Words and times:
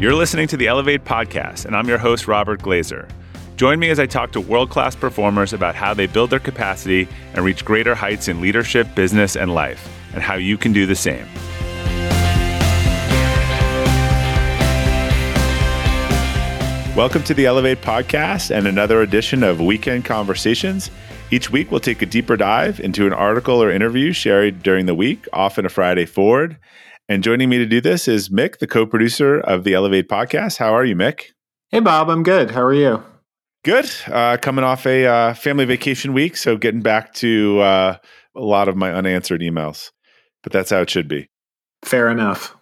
You're 0.00 0.14
listening 0.14 0.48
to 0.48 0.56
the 0.56 0.66
Elevate 0.66 1.04
Podcast, 1.04 1.66
and 1.66 1.76
I'm 1.76 1.86
your 1.86 1.98
host, 1.98 2.26
Robert 2.26 2.62
Glazer. 2.62 3.06
Join 3.56 3.78
me 3.78 3.90
as 3.90 3.98
I 3.98 4.06
talk 4.06 4.32
to 4.32 4.40
world 4.40 4.70
class 4.70 4.96
performers 4.96 5.52
about 5.52 5.74
how 5.74 5.92
they 5.92 6.06
build 6.06 6.30
their 6.30 6.38
capacity 6.38 7.06
and 7.34 7.44
reach 7.44 7.66
greater 7.66 7.94
heights 7.94 8.26
in 8.26 8.40
leadership, 8.40 8.94
business, 8.94 9.36
and 9.36 9.54
life, 9.54 9.86
and 10.14 10.22
how 10.22 10.36
you 10.36 10.56
can 10.56 10.72
do 10.72 10.86
the 10.86 10.94
same. 10.94 11.26
Welcome 16.96 17.22
to 17.24 17.34
the 17.34 17.44
Elevate 17.44 17.82
Podcast 17.82 18.56
and 18.56 18.66
another 18.66 19.02
edition 19.02 19.42
of 19.42 19.60
Weekend 19.60 20.06
Conversations. 20.06 20.90
Each 21.30 21.50
week, 21.50 21.70
we'll 21.70 21.78
take 21.78 22.00
a 22.00 22.06
deeper 22.06 22.38
dive 22.38 22.80
into 22.80 23.06
an 23.06 23.12
article 23.12 23.62
or 23.62 23.70
interview 23.70 24.12
shared 24.12 24.62
during 24.62 24.86
the 24.86 24.94
week, 24.94 25.28
often 25.34 25.66
a 25.66 25.68
Friday 25.68 26.06
forward. 26.06 26.56
And 27.10 27.24
joining 27.24 27.48
me 27.48 27.58
to 27.58 27.66
do 27.66 27.80
this 27.80 28.06
is 28.06 28.28
Mick, 28.28 28.60
the 28.60 28.68
co 28.68 28.86
producer 28.86 29.40
of 29.40 29.64
the 29.64 29.74
Elevate 29.74 30.08
Podcast. 30.08 30.58
How 30.58 30.72
are 30.72 30.84
you, 30.84 30.94
Mick? 30.94 31.32
Hey, 31.70 31.80
Bob. 31.80 32.08
I'm 32.08 32.22
good. 32.22 32.52
How 32.52 32.62
are 32.62 32.72
you? 32.72 33.02
Good. 33.64 33.90
Uh, 34.06 34.36
coming 34.36 34.64
off 34.64 34.86
a 34.86 35.06
uh, 35.06 35.34
family 35.34 35.64
vacation 35.64 36.12
week, 36.12 36.36
so 36.36 36.56
getting 36.56 36.82
back 36.82 37.12
to 37.14 37.58
uh, 37.58 37.96
a 38.36 38.40
lot 38.40 38.68
of 38.68 38.76
my 38.76 38.92
unanswered 38.92 39.40
emails. 39.40 39.90
But 40.44 40.52
that's 40.52 40.70
how 40.70 40.82
it 40.82 40.88
should 40.88 41.08
be. 41.08 41.28
Fair 41.84 42.10
enough. 42.10 42.56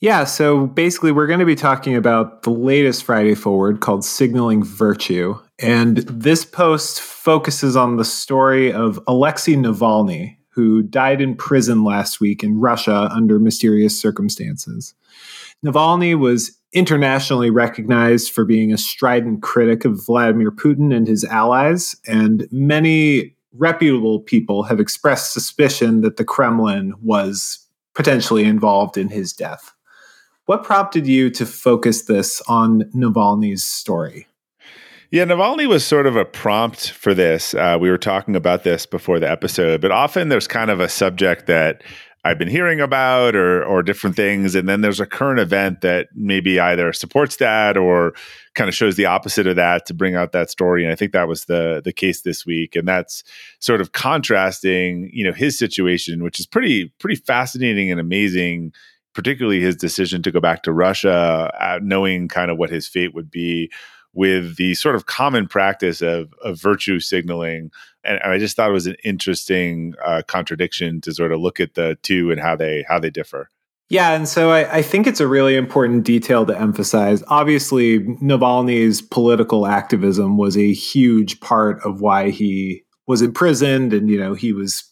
Yeah, 0.00 0.24
so 0.24 0.66
basically, 0.66 1.12
we're 1.12 1.28
going 1.28 1.38
to 1.38 1.46
be 1.46 1.54
talking 1.54 1.94
about 1.94 2.42
the 2.42 2.50
latest 2.50 3.04
Friday 3.04 3.36
Forward 3.36 3.80
called 3.80 4.04
Signaling 4.04 4.64
Virtue. 4.64 5.38
And 5.60 5.98
this 5.98 6.44
post 6.44 7.00
focuses 7.00 7.76
on 7.76 7.96
the 7.96 8.04
story 8.04 8.72
of 8.72 8.98
Alexei 9.06 9.54
Navalny, 9.54 10.35
who 10.56 10.82
died 10.82 11.20
in 11.20 11.36
prison 11.36 11.84
last 11.84 12.18
week 12.18 12.42
in 12.42 12.58
Russia 12.58 13.10
under 13.12 13.38
mysterious 13.38 14.00
circumstances. 14.00 14.94
Navalny 15.64 16.18
was 16.18 16.58
internationally 16.72 17.50
recognized 17.50 18.32
for 18.32 18.46
being 18.46 18.72
a 18.72 18.78
strident 18.78 19.42
critic 19.42 19.84
of 19.84 20.04
Vladimir 20.06 20.50
Putin 20.50 20.96
and 20.96 21.06
his 21.06 21.24
allies, 21.24 21.94
and 22.06 22.48
many 22.50 23.36
reputable 23.52 24.20
people 24.20 24.62
have 24.62 24.80
expressed 24.80 25.34
suspicion 25.34 26.00
that 26.00 26.16
the 26.16 26.24
Kremlin 26.24 26.94
was 27.02 27.58
potentially 27.94 28.44
involved 28.44 28.96
in 28.96 29.10
his 29.10 29.34
death. 29.34 29.74
What 30.46 30.64
prompted 30.64 31.06
you 31.06 31.28
to 31.30 31.44
focus 31.44 32.06
this 32.06 32.40
on 32.48 32.82
Navalny's 32.94 33.64
story? 33.64 34.26
Yeah, 35.10 35.24
Navalny 35.24 35.68
was 35.68 35.84
sort 35.84 36.06
of 36.06 36.16
a 36.16 36.24
prompt 36.24 36.90
for 36.90 37.14
this. 37.14 37.54
Uh, 37.54 37.78
we 37.80 37.90
were 37.90 37.98
talking 37.98 38.34
about 38.34 38.64
this 38.64 38.86
before 38.86 39.20
the 39.20 39.30
episode, 39.30 39.80
but 39.80 39.92
often 39.92 40.30
there's 40.30 40.48
kind 40.48 40.68
of 40.68 40.80
a 40.80 40.88
subject 40.88 41.46
that 41.46 41.82
I've 42.24 42.38
been 42.38 42.48
hearing 42.48 42.80
about 42.80 43.36
or 43.36 43.64
or 43.64 43.84
different 43.84 44.16
things 44.16 44.56
and 44.56 44.68
then 44.68 44.80
there's 44.80 44.98
a 44.98 45.06
current 45.06 45.38
event 45.38 45.82
that 45.82 46.08
maybe 46.16 46.58
either 46.58 46.92
supports 46.92 47.36
that 47.36 47.76
or 47.76 48.14
kind 48.56 48.66
of 48.66 48.74
shows 48.74 48.96
the 48.96 49.06
opposite 49.06 49.46
of 49.46 49.54
that 49.54 49.86
to 49.86 49.94
bring 49.94 50.16
out 50.16 50.32
that 50.32 50.50
story 50.50 50.82
and 50.82 50.92
I 50.92 50.96
think 50.96 51.12
that 51.12 51.28
was 51.28 51.44
the 51.44 51.80
the 51.84 51.92
case 51.92 52.22
this 52.22 52.44
week 52.44 52.74
and 52.74 52.88
that's 52.88 53.22
sort 53.60 53.80
of 53.80 53.92
contrasting, 53.92 55.08
you 55.12 55.24
know, 55.24 55.32
his 55.32 55.56
situation 55.56 56.24
which 56.24 56.40
is 56.40 56.46
pretty 56.46 56.92
pretty 56.98 57.14
fascinating 57.14 57.92
and 57.92 58.00
amazing 58.00 58.72
particularly 59.14 59.60
his 59.60 59.76
decision 59.76 60.20
to 60.22 60.32
go 60.32 60.40
back 60.40 60.64
to 60.64 60.72
Russia 60.72 61.52
uh, 61.60 61.78
knowing 61.80 62.26
kind 62.26 62.50
of 62.50 62.58
what 62.58 62.70
his 62.70 62.88
fate 62.88 63.14
would 63.14 63.30
be 63.30 63.70
with 64.16 64.56
the 64.56 64.74
sort 64.74 64.96
of 64.96 65.04
common 65.04 65.46
practice 65.46 66.00
of, 66.00 66.32
of 66.42 66.60
virtue 66.60 66.98
signaling. 66.98 67.70
And, 68.02 68.18
and, 68.24 68.32
I 68.32 68.38
just 68.38 68.56
thought 68.56 68.70
it 68.70 68.72
was 68.72 68.86
an 68.86 68.96
interesting 69.04 69.94
uh, 70.04 70.22
contradiction 70.26 71.02
to 71.02 71.12
sort 71.12 71.32
of 71.32 71.40
look 71.40 71.60
at 71.60 71.74
the 71.74 71.98
two 72.02 72.30
and 72.30 72.40
how 72.40 72.56
they 72.56 72.84
how 72.88 72.98
they 72.98 73.10
differ. 73.10 73.50
Yeah, 73.88 74.14
and 74.14 74.26
so 74.26 74.50
I, 74.50 74.78
I, 74.78 74.82
think 74.82 75.06
it's 75.06 75.20
a 75.20 75.28
really 75.28 75.54
important 75.54 76.02
detail 76.02 76.44
to 76.46 76.58
emphasize. 76.58 77.22
Obviously, 77.28 78.00
Navalny's 78.00 79.00
political 79.00 79.64
activism 79.64 80.38
was 80.38 80.56
a 80.56 80.72
huge 80.72 81.38
part 81.38 81.80
of 81.84 82.00
why 82.00 82.30
he 82.30 82.82
was 83.06 83.22
imprisoned, 83.22 83.92
and 83.92 84.10
you 84.10 84.18
know 84.18 84.34
he 84.34 84.52
was, 84.52 84.82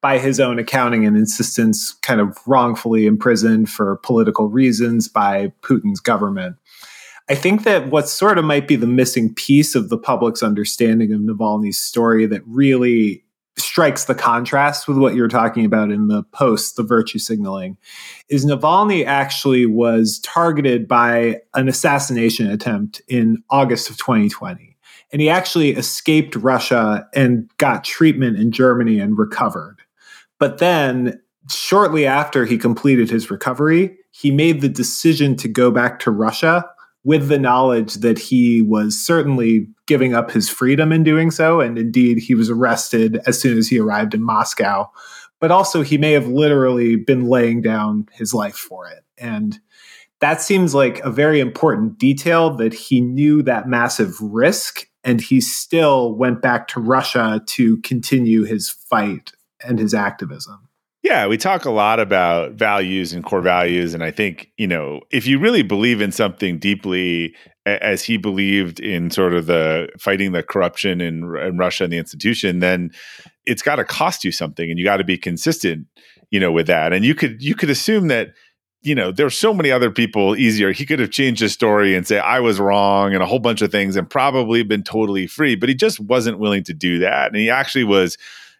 by 0.00 0.18
his 0.18 0.38
own 0.38 0.60
accounting 0.60 1.04
and 1.04 1.16
insistence, 1.16 1.94
kind 2.02 2.20
of 2.20 2.38
wrongfully 2.46 3.06
imprisoned 3.06 3.70
for 3.70 3.96
political 4.04 4.48
reasons 4.48 5.08
by 5.08 5.52
Putin's 5.62 5.98
government. 5.98 6.56
I 7.30 7.34
think 7.34 7.64
that 7.64 7.88
what 7.88 8.08
sort 8.08 8.38
of 8.38 8.44
might 8.44 8.66
be 8.66 8.76
the 8.76 8.86
missing 8.86 9.34
piece 9.34 9.74
of 9.74 9.90
the 9.90 9.98
public's 9.98 10.42
understanding 10.42 11.12
of 11.12 11.20
Navalny's 11.20 11.78
story 11.78 12.26
that 12.26 12.42
really 12.46 13.24
strikes 13.58 14.04
the 14.04 14.14
contrast 14.14 14.88
with 14.88 14.96
what 14.96 15.14
you're 15.14 15.28
talking 15.28 15.64
about 15.64 15.90
in 15.90 16.08
the 16.08 16.22
post, 16.32 16.76
the 16.76 16.82
virtue 16.82 17.18
signaling, 17.18 17.76
is 18.28 18.46
Navalny 18.46 19.04
actually 19.04 19.66
was 19.66 20.20
targeted 20.20 20.88
by 20.88 21.40
an 21.54 21.68
assassination 21.68 22.48
attempt 22.48 23.02
in 23.08 23.42
August 23.50 23.90
of 23.90 23.98
2020. 23.98 24.76
And 25.12 25.20
he 25.20 25.28
actually 25.28 25.70
escaped 25.70 26.36
Russia 26.36 27.06
and 27.14 27.50
got 27.58 27.84
treatment 27.84 28.38
in 28.38 28.52
Germany 28.52 29.00
and 29.00 29.18
recovered. 29.18 29.78
But 30.38 30.58
then, 30.58 31.20
shortly 31.50 32.06
after 32.06 32.44
he 32.44 32.58
completed 32.58 33.10
his 33.10 33.30
recovery, 33.30 33.96
he 34.10 34.30
made 34.30 34.60
the 34.60 34.68
decision 34.68 35.34
to 35.36 35.48
go 35.48 35.70
back 35.70 35.98
to 36.00 36.10
Russia 36.10 36.64
with 37.08 37.28
the 37.28 37.38
knowledge 37.38 37.94
that 37.94 38.18
he 38.18 38.60
was 38.60 38.94
certainly 38.94 39.66
giving 39.86 40.12
up 40.12 40.30
his 40.30 40.50
freedom 40.50 40.92
in 40.92 41.02
doing 41.02 41.30
so. 41.30 41.58
And 41.58 41.78
indeed, 41.78 42.18
he 42.18 42.34
was 42.34 42.50
arrested 42.50 43.18
as 43.26 43.40
soon 43.40 43.56
as 43.56 43.66
he 43.66 43.80
arrived 43.80 44.12
in 44.12 44.22
Moscow. 44.22 44.90
But 45.40 45.50
also, 45.50 45.80
he 45.80 45.96
may 45.96 46.12
have 46.12 46.28
literally 46.28 46.96
been 46.96 47.24
laying 47.24 47.62
down 47.62 48.10
his 48.12 48.34
life 48.34 48.56
for 48.56 48.86
it. 48.88 49.04
And 49.16 49.58
that 50.20 50.42
seems 50.42 50.74
like 50.74 50.98
a 50.98 51.10
very 51.10 51.40
important 51.40 51.96
detail 51.96 52.54
that 52.56 52.74
he 52.74 53.00
knew 53.00 53.42
that 53.42 53.66
massive 53.66 54.20
risk 54.20 54.86
and 55.02 55.18
he 55.18 55.40
still 55.40 56.14
went 56.14 56.42
back 56.42 56.68
to 56.68 56.80
Russia 56.80 57.42
to 57.46 57.78
continue 57.78 58.44
his 58.44 58.68
fight 58.68 59.32
and 59.66 59.78
his 59.78 59.94
activism. 59.94 60.67
Yeah, 61.02 61.28
we 61.28 61.38
talk 61.38 61.64
a 61.64 61.70
lot 61.70 62.00
about 62.00 62.52
values 62.52 63.12
and 63.12 63.24
core 63.24 63.40
values. 63.40 63.94
And 63.94 64.02
I 64.02 64.10
think, 64.10 64.50
you 64.56 64.66
know, 64.66 65.00
if 65.10 65.26
you 65.26 65.38
really 65.38 65.62
believe 65.62 66.00
in 66.00 66.10
something 66.10 66.58
deeply, 66.58 67.34
as 67.66 68.02
he 68.02 68.16
believed 68.16 68.80
in 68.80 69.10
sort 69.10 69.34
of 69.34 69.46
the 69.46 69.88
fighting 69.98 70.32
the 70.32 70.42
corruption 70.42 71.00
in, 71.00 71.36
in 71.36 71.58
Russia 71.58 71.84
and 71.84 71.92
the 71.92 71.98
institution, 71.98 72.58
then 72.58 72.90
it's 73.46 73.62
got 73.62 73.76
to 73.76 73.84
cost 73.84 74.24
you 74.24 74.32
something 74.32 74.68
and 74.68 74.78
you 74.78 74.84
got 74.84 74.96
to 74.96 75.04
be 75.04 75.18
consistent, 75.18 75.86
you 76.30 76.40
know, 76.40 76.50
with 76.50 76.66
that. 76.66 76.92
And 76.92 77.04
you 77.04 77.14
could, 77.14 77.42
you 77.42 77.54
could 77.54 77.70
assume 77.70 78.08
that, 78.08 78.28
you 78.82 78.94
know, 78.94 79.12
there's 79.12 79.36
so 79.36 79.52
many 79.52 79.70
other 79.70 79.90
people 79.90 80.36
easier. 80.36 80.72
He 80.72 80.86
could 80.86 80.98
have 80.98 81.10
changed 81.10 81.40
his 81.40 81.52
story 81.52 81.94
and 81.94 82.06
say, 82.06 82.18
I 82.18 82.40
was 82.40 82.58
wrong 82.58 83.12
and 83.12 83.22
a 83.22 83.26
whole 83.26 83.38
bunch 83.38 83.60
of 83.62 83.70
things 83.70 83.96
and 83.96 84.08
probably 84.08 84.62
been 84.62 84.82
totally 84.82 85.26
free, 85.26 85.54
but 85.54 85.68
he 85.68 85.74
just 85.74 86.00
wasn't 86.00 86.38
willing 86.38 86.64
to 86.64 86.74
do 86.74 86.98
that. 87.00 87.28
And 87.28 87.36
he 87.36 87.50
actually 87.50 87.84
was 87.84 88.16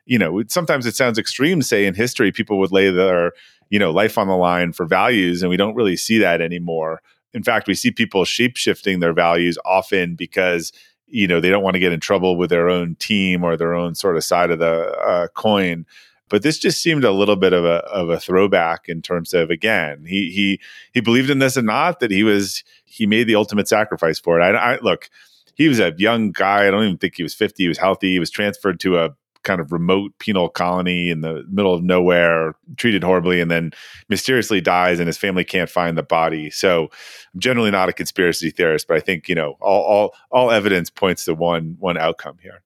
you 0.08 0.18
know, 0.18 0.42
sometimes 0.48 0.86
it 0.86 0.96
sounds 0.96 1.18
extreme. 1.18 1.60
Say 1.60 1.84
in 1.84 1.94
history, 1.94 2.32
people 2.32 2.58
would 2.58 2.72
lay 2.72 2.90
their 2.90 3.32
you 3.68 3.78
know 3.78 3.90
life 3.90 4.16
on 4.16 4.26
the 4.26 4.36
line 4.36 4.72
for 4.72 4.86
values, 4.86 5.42
and 5.42 5.50
we 5.50 5.58
don't 5.58 5.74
really 5.74 5.96
see 5.96 6.18
that 6.18 6.40
anymore. 6.40 7.02
In 7.34 7.42
fact, 7.42 7.68
we 7.68 7.74
see 7.74 7.90
people 7.90 8.24
shape 8.24 8.56
shifting 8.56 9.00
their 9.00 9.12
values 9.12 9.58
often 9.66 10.14
because 10.14 10.72
you 11.06 11.28
know 11.28 11.40
they 11.40 11.50
don't 11.50 11.62
want 11.62 11.74
to 11.74 11.80
get 11.80 11.92
in 11.92 12.00
trouble 12.00 12.36
with 12.36 12.48
their 12.48 12.70
own 12.70 12.96
team 12.96 13.44
or 13.44 13.56
their 13.56 13.74
own 13.74 13.94
sort 13.94 14.16
of 14.16 14.24
side 14.24 14.50
of 14.50 14.58
the 14.58 14.90
uh, 15.06 15.28
coin. 15.28 15.84
But 16.30 16.42
this 16.42 16.58
just 16.58 16.80
seemed 16.80 17.04
a 17.04 17.12
little 17.12 17.36
bit 17.36 17.52
of 17.52 17.66
a 17.66 17.84
of 17.84 18.08
a 18.08 18.18
throwback 18.18 18.88
in 18.88 19.02
terms 19.02 19.34
of 19.34 19.50
again 19.50 20.06
he 20.06 20.30
he 20.30 20.60
he 20.94 21.02
believed 21.02 21.28
in 21.28 21.38
this 21.38 21.58
and 21.58 21.66
not 21.66 22.00
that 22.00 22.10
he 22.10 22.24
was 22.24 22.64
he 22.86 23.06
made 23.06 23.26
the 23.26 23.34
ultimate 23.34 23.68
sacrifice 23.68 24.18
for 24.18 24.40
it. 24.40 24.42
I, 24.42 24.74
I 24.74 24.78
look 24.80 25.10
he 25.54 25.68
was 25.68 25.80
a 25.80 25.92
young 25.98 26.32
guy. 26.32 26.66
I 26.66 26.70
don't 26.70 26.84
even 26.84 26.98
think 26.98 27.16
he 27.16 27.22
was 27.22 27.34
50. 27.34 27.62
He 27.62 27.68
was 27.68 27.78
healthy. 27.78 28.12
He 28.12 28.20
was 28.20 28.30
transferred 28.30 28.80
to 28.80 28.98
a 28.98 29.10
kind 29.48 29.60
of 29.60 29.72
remote 29.72 30.12
penal 30.18 30.48
colony 30.48 31.08
in 31.10 31.22
the 31.22 31.44
middle 31.50 31.74
of 31.74 31.82
nowhere, 31.82 32.54
treated 32.76 33.02
horribly, 33.02 33.40
and 33.40 33.50
then 33.50 33.72
mysteriously 34.08 34.60
dies, 34.60 35.00
and 35.00 35.06
his 35.06 35.18
family 35.18 35.44
can't 35.44 35.70
find 35.70 35.96
the 35.96 36.02
body. 36.02 36.50
So, 36.50 36.90
I'm 37.34 37.40
generally 37.40 37.70
not 37.70 37.88
a 37.88 37.92
conspiracy 37.92 38.50
theorist, 38.50 38.86
but 38.86 38.96
I 38.96 39.00
think 39.00 39.28
you 39.28 39.34
know 39.34 39.56
all 39.60 39.82
all 39.82 40.14
all 40.30 40.50
evidence 40.50 40.90
points 40.90 41.24
to 41.24 41.34
one 41.34 41.76
one 41.78 41.96
outcome 41.96 42.36
here. 42.42 42.62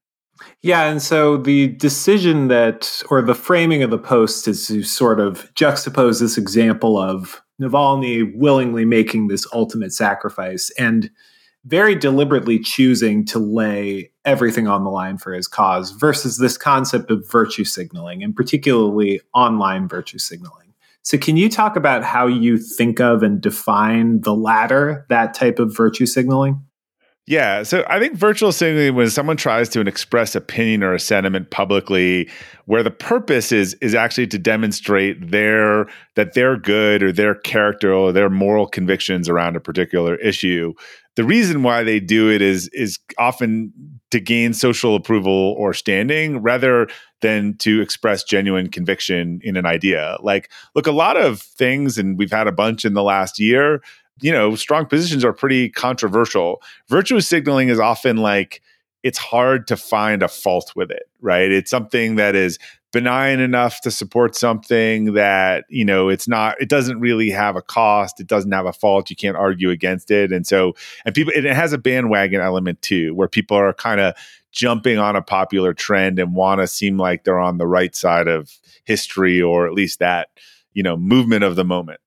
Yeah, 0.63 0.91
and 0.91 1.01
so 1.01 1.37
the 1.37 1.69
decision 1.69 2.49
that, 2.49 3.03
or 3.11 3.23
the 3.23 3.35
framing 3.35 3.83
of 3.83 3.91
the 3.91 3.99
post, 3.99 4.49
is 4.49 4.67
to 4.67 4.83
sort 4.83 5.21
of 5.21 5.53
juxtapose 5.55 6.21
this 6.21 6.37
example 6.37 6.99
of 6.99 7.43
Navalny 7.61 8.37
willingly 8.37 8.85
making 8.85 9.29
this 9.29 9.47
ultimate 9.53 9.93
sacrifice 9.93 10.71
and 10.79 11.11
very 11.65 11.95
deliberately 11.95 12.59
choosing 12.59 13.25
to 13.27 13.39
lay 13.39 14.11
everything 14.25 14.67
on 14.67 14.85
the 14.85 14.91
line 14.91 15.19
for 15.19 15.33
his 15.33 15.47
cause 15.47 15.93
versus 15.93 16.39
this 16.39 16.57
concept 16.57 17.11
of 17.11 17.29
virtue 17.31 17.65
signaling 17.65 18.23
and 18.23 18.35
particularly 18.35 19.21
online 19.35 19.89
virtue 19.89 20.19
signaling. 20.19 20.75
So, 21.03 21.19
can 21.19 21.37
you 21.37 21.49
talk 21.49 21.77
about 21.77 22.05
how 22.05 22.27
you 22.27 22.59
think 22.59 23.01
of 23.01 23.23
and 23.23 23.41
define 23.41 24.21
the 24.21 24.35
latter, 24.35 25.05
that 25.09 25.35
type 25.35 25.59
of 25.59 25.77
virtue 25.77 26.07
signaling? 26.07 26.63
Yeah, 27.27 27.63
so 27.63 27.85
I 27.89 28.01
think 28.01 28.17
virtual 28.17 28.51
signaling 28.51 28.97
when 28.97 29.09
someone 29.09 29.37
tries 29.37 29.69
to 29.71 29.81
express 29.81 30.35
opinion 30.35 30.83
or 30.83 30.93
a 30.93 30.99
sentiment 30.99 31.51
publicly, 31.51 32.29
where 32.67 32.83
the 32.83 32.91
purpose 32.91 33.53
is 33.53 33.75
is 33.75 33.95
actually 33.95 34.27
to 34.29 34.39
demonstrate 34.39 35.31
their 35.31 35.87
that 36.17 36.35
they're 36.35 36.57
good 36.57 37.01
or 37.01 37.13
their 37.13 37.37
character 37.37 37.93
or 37.93 38.11
their 38.11 38.29
moral 38.29 38.67
convictions 38.67 39.29
around 39.29 39.55
a 39.55 39.61
particular 39.61 40.17
issue. 40.17 40.75
The 41.17 41.25
reason 41.25 41.63
why 41.63 41.83
they 41.83 42.01
do 42.01 42.31
it 42.31 42.41
is 42.41 42.69
is 42.73 42.99
often 43.19 43.73
to 44.11 44.21
gain 44.21 44.55
social 44.55 44.95
approval 44.95 45.55
or 45.59 45.75
standing 45.75 46.39
rather 46.39 46.89
than 47.21 47.57
to 47.59 47.81
express 47.81 48.25
genuine 48.25 48.69
conviction 48.69 49.41
in 49.43 49.57
an 49.57 49.67
idea. 49.67 50.17
Like, 50.23 50.51
look, 50.75 50.87
a 50.87 50.93
lot 50.93 51.17
of 51.17 51.41
things, 51.41 51.99
and 51.99 52.19
we've 52.19 52.33
had 52.33 52.47
a 52.47 52.53
bunch 52.53 52.85
in 52.85 52.95
the 52.95 53.03
last 53.03 53.39
year 53.39 53.83
you 54.21 54.31
know, 54.31 54.55
strong 54.55 54.87
positions 54.87 55.25
are 55.25 55.33
pretty 55.33 55.69
controversial. 55.69 56.63
Virtuous 56.89 57.27
signaling 57.27 57.69
is 57.69 57.81
often 57.81 58.19
like 58.19 58.63
it's 59.03 59.19
hard 59.19 59.67
to 59.69 59.77
find 59.77 60.23
a 60.23 60.29
fault 60.29 60.73
with 60.77 60.91
it, 60.91 61.09
right? 61.21 61.51
It's 61.51 61.71
something 61.71 62.17
that 62.17 62.35
is 62.35 62.59
benign 62.93 63.41
enough 63.41 63.81
to 63.81 63.91
support 63.91 64.37
something 64.37 65.15
that, 65.15 65.65
you 65.69 65.85
know, 65.85 66.09
it's 66.09 66.29
not, 66.29 66.61
it 66.61 66.69
doesn't 66.69 67.01
really 67.01 67.31
have 67.31 67.57
a 67.57 67.63
cost. 67.63 68.21
It 68.21 68.27
doesn't 68.27 68.53
have 68.53 68.67
a 68.67 68.73
fault. 68.73 69.09
You 69.09 69.17
can't 69.17 69.37
argue 69.37 69.71
against 69.71 70.11
it. 70.11 70.31
And 70.31 70.47
so, 70.47 70.75
and 71.05 71.15
people, 71.15 71.33
it 71.35 71.45
has 71.45 71.73
a 71.73 71.79
bandwagon 71.79 72.41
element 72.41 72.83
too, 72.83 73.15
where 73.15 73.29
people 73.29 73.57
are 73.57 73.73
kind 73.73 74.01
of 74.01 74.15
jumping 74.53 74.99
on 74.99 75.17
a 75.17 75.23
popular 75.23 75.73
trend 75.73 76.19
and 76.19 76.35
want 76.35 76.61
to 76.61 76.67
seem 76.67 76.99
like 76.99 77.25
they're 77.25 77.39
on 77.39 77.57
the 77.57 77.67
right 77.67 77.97
side 77.97 78.29
of 78.29 78.51
history 78.85 79.41
or 79.41 79.67
at 79.67 79.73
least 79.73 79.99
that, 80.01 80.29
you 80.75 80.83
know, 80.83 80.97
movement 80.97 81.45
of 81.45 81.57
the 81.57 81.65
moment. 81.65 82.01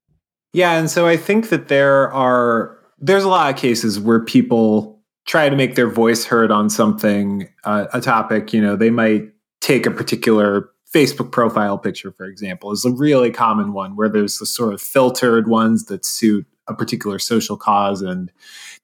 Yeah, 0.54 0.78
and 0.78 0.90
so 0.90 1.06
I 1.06 1.18
think 1.18 1.50
that 1.50 1.68
there 1.68 2.12
are 2.14 2.78
there's 2.98 3.26
a 3.26 3.28
lot 3.28 3.54
of 3.54 3.60
cases 3.60 4.00
where 4.00 4.22
people 4.22 4.95
try 5.26 5.50
to 5.50 5.56
make 5.56 5.76
their 5.76 5.90
voice 5.90 6.26
heard 6.26 6.52
on 6.52 6.70
something, 6.70 7.50
uh, 7.64 7.86
a 7.94 8.02
topic. 8.02 8.54
You 8.54 8.62
know, 8.62 8.76
they 8.76 8.90
might 8.90 9.32
take 9.62 9.86
a 9.86 9.92
particular 9.92 10.70
Facebook 10.94 11.32
profile 11.32 11.78
picture, 11.78 12.12
for 12.12 12.26
example, 12.26 12.72
is 12.72 12.86
a 12.86 12.92
really 12.92 13.32
common 13.32 13.74
one 13.74 13.96
where 13.96 14.08
there's 14.08 14.38
the 14.38 14.46
sort 14.46 14.74
of 14.74 14.82
filtered 14.82 15.48
ones 15.48 15.86
that 15.86 16.06
suit 16.06 16.46
a 16.68 16.74
particular 16.74 17.20
social 17.20 17.58
cause, 17.58 18.02
and 18.02 18.32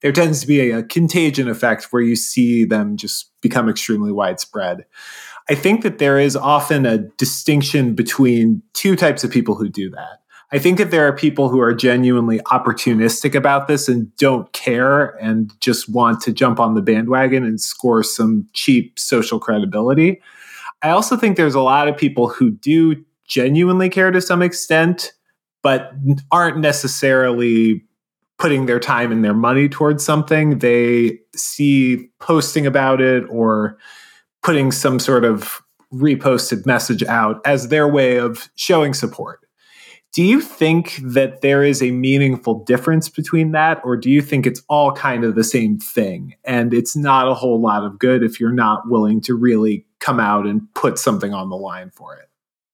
there 0.02 0.12
tends 0.12 0.42
to 0.42 0.48
be 0.48 0.70
a, 0.70 0.80
a 0.80 0.84
contagion 0.84 1.48
effect 1.48 1.88
where 1.92 2.02
you 2.02 2.16
see 2.16 2.64
them 2.64 2.96
just 2.96 3.32
become 3.42 3.70
extremely 3.70 4.12
widespread. 4.12 4.86
I 5.50 5.56
think 5.56 5.82
that 5.82 5.98
there 5.98 6.20
is 6.20 6.36
often 6.36 6.86
a 6.86 7.00
distinction 7.00 7.96
between 7.96 8.62
two 8.74 8.96
types 8.96 9.24
of 9.24 9.32
people 9.32 9.56
who 9.56 9.68
do 9.68 9.90
that. 9.92 10.21
I 10.54 10.60
think 10.60 10.78
that 10.80 10.92
there 10.92 11.08
are 11.08 11.16
people 11.16 11.48
who 11.48 11.62
are 11.62 11.74
genuinely 11.74 12.40
opportunistic 12.40 13.36
about 13.36 13.68
this 13.70 13.88
and 13.88 14.14
don't 14.18 14.52
care 14.52 15.18
and 15.22 15.54
just 15.62 15.88
want 15.88 16.20
to 16.22 16.34
jump 16.34 16.60
on 16.60 16.74
the 16.74 16.82
bandwagon 16.82 17.46
and 17.46 17.60
score 17.60 18.04
some 18.04 18.48
cheap 18.54 19.00
social 19.00 19.40
credibility. 19.40 20.22
I 20.82 20.90
also 20.90 21.16
think 21.16 21.38
there's 21.38 21.56
a 21.56 21.62
lot 21.62 21.88
of 21.88 21.96
people 21.96 22.28
who 22.28 22.52
do 22.52 23.02
genuinely 23.26 23.90
care 23.90 24.12
to 24.12 24.20
some 24.20 24.42
extent, 24.42 25.14
but 25.62 25.94
aren't 26.32 26.58
necessarily 26.58 27.86
putting 28.38 28.66
their 28.66 28.80
time 28.80 29.12
and 29.12 29.24
their 29.24 29.36
money 29.36 29.70
towards 29.70 30.04
something. 30.04 30.60
They 30.60 31.20
see 31.34 32.10
posting 32.20 32.66
about 32.66 33.00
it 33.00 33.24
or 33.30 33.78
putting 34.44 34.72
some 34.72 35.00
sort 35.00 35.24
of 35.24 35.62
reposted 35.94 36.66
message 36.66 37.04
out 37.04 37.40
as 37.46 37.68
their 37.68 37.88
way 37.88 38.18
of 38.18 38.50
showing 38.56 38.94
support. 38.94 39.41
Do 40.14 40.24
you 40.24 40.42
think 40.42 40.98
that 41.02 41.40
there 41.42 41.64
is 41.64 41.82
a 41.82 41.92
meaningful 41.92 42.66
difference 42.66 43.08
between 43.08 43.54
that, 43.54 43.80
or 43.86 43.96
do 43.96 44.10
you 44.10 44.22
think 44.22 44.46
it's 44.46 44.62
all 44.68 44.92
kind 44.92 45.24
of 45.24 45.36
the 45.36 45.44
same 45.44 45.80
thing? 45.80 46.36
And 46.44 46.74
it's 46.74 46.98
not 46.98 47.30
a 47.30 47.34
whole 47.34 47.62
lot 47.62 47.86
of 47.86 47.98
good 47.98 48.22
if 48.22 48.38
you're 48.38 48.52
not 48.52 48.90
willing 48.90 49.22
to 49.22 49.36
really 49.36 49.86
come 50.00 50.20
out 50.20 50.46
and 50.46 50.62
put 50.74 51.00
something 51.00 51.34
on 51.34 51.50
the 51.50 51.56
line 51.56 51.92
for 51.92 52.16
it? 52.16 52.28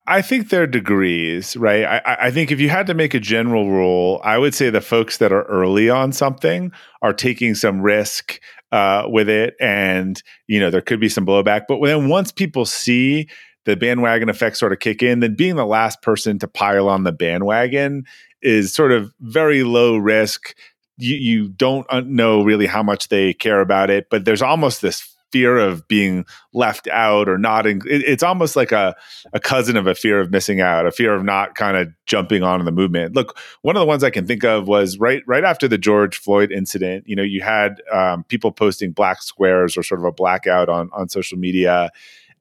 I 0.08 0.22
think 0.22 0.50
there 0.50 0.64
are 0.64 0.68
degrees, 0.68 1.56
right? 1.58 1.84
I, 1.84 2.28
I, 2.28 2.32
think 2.32 2.50
if 2.50 2.62
you 2.62 2.70
had 2.70 2.88
to 2.88 2.94
make 2.94 3.14
a 3.14 3.20
general 3.20 3.70
rule, 3.70 4.22
I 4.24 4.38
would 4.38 4.56
say 4.56 4.70
the 4.70 4.80
folks 4.80 5.18
that 5.18 5.34
are 5.34 5.44
early 5.44 5.90
on 5.90 6.14
something 6.14 6.72
are 7.02 7.12
taking 7.12 7.56
some 7.56 7.82
risk 7.82 8.40
uh, 8.72 9.04
with 9.08 9.28
it, 9.28 9.56
and 9.60 10.22
you 10.48 10.62
know 10.62 10.70
there 10.70 10.82
could 10.82 11.02
be 11.02 11.10
some 11.10 11.26
blowback. 11.26 11.64
But 11.68 11.82
then 11.84 12.08
once 12.08 12.32
people 12.32 12.66
see 12.66 13.28
the 13.68 13.76
bandwagon 13.76 14.30
effects 14.30 14.60
sort 14.60 14.72
of 14.72 14.80
kick 14.80 15.04
in, 15.04 15.20
then 15.20 15.36
being 15.36 15.58
the 15.58 15.66
last 15.66 16.02
person 16.02 16.40
to 16.40 16.48
pile 16.48 16.88
on 16.88 17.04
the 17.04 17.12
bandwagon 17.12 18.06
is 18.42 18.74
sort 18.74 18.94
of 18.94 19.14
very 19.20 19.64
low 19.64 19.98
risk. 19.98 20.56
You, 20.98 21.16
you 21.18 21.50
don't 21.50 21.86
know 22.08 22.44
really 22.44 22.66
how 22.66 22.82
much 22.82 23.10
they 23.10 23.34
care 23.34 23.60
about 23.60 23.90
it, 23.90 24.10
but 24.10 24.24
there's 24.24 24.42
almost 24.42 24.82
this 24.82 25.14
fear 25.34 25.58
of 25.58 25.86
being 25.90 26.26
left 26.54 26.88
out 26.88 27.28
or 27.28 27.38
not. 27.38 27.68
In, 27.68 27.82
it, 27.86 28.04
it's 28.06 28.24
almost 28.24 28.56
like 28.56 28.72
a, 28.72 28.96
a 29.34 29.40
cousin 29.42 29.76
of 29.76 29.86
a 29.86 29.94
fear 29.94 30.22
of 30.22 30.32
missing 30.32 30.62
out, 30.62 30.86
a 30.86 30.92
fear 30.92 31.14
of 31.14 31.26
not 31.26 31.56
kind 31.56 31.76
of 31.76 31.90
jumping 32.06 32.44
on 32.44 32.64
the 32.64 32.72
movement. 32.72 33.16
Look, 33.16 33.38
one 33.64 33.76
of 33.76 33.82
the 33.82 33.86
ones 33.86 34.02
I 34.02 34.12
can 34.12 34.26
think 34.26 34.46
of 34.46 34.70
was 34.70 34.98
right 34.98 35.24
right 35.28 35.44
after 35.44 35.68
the 35.68 35.78
George 35.78 36.18
Floyd 36.18 36.54
incident. 36.54 37.04
You 37.06 37.18
know, 37.18 37.24
you 37.24 37.42
had 37.42 37.82
um, 37.92 38.24
people 38.24 38.54
posting 38.54 38.92
black 38.92 39.22
squares 39.22 39.76
or 39.76 39.84
sort 39.84 40.00
of 40.00 40.06
a 40.06 40.14
blackout 40.14 40.70
on 40.70 40.90
on 40.94 41.10
social 41.10 41.38
media 41.38 41.92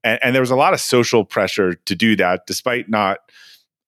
and, 0.06 0.20
and 0.22 0.34
there 0.34 0.42
was 0.42 0.52
a 0.52 0.56
lot 0.56 0.72
of 0.72 0.80
social 0.80 1.24
pressure 1.24 1.74
to 1.74 1.94
do 1.94 2.14
that, 2.16 2.46
despite 2.46 2.88
not 2.88 3.18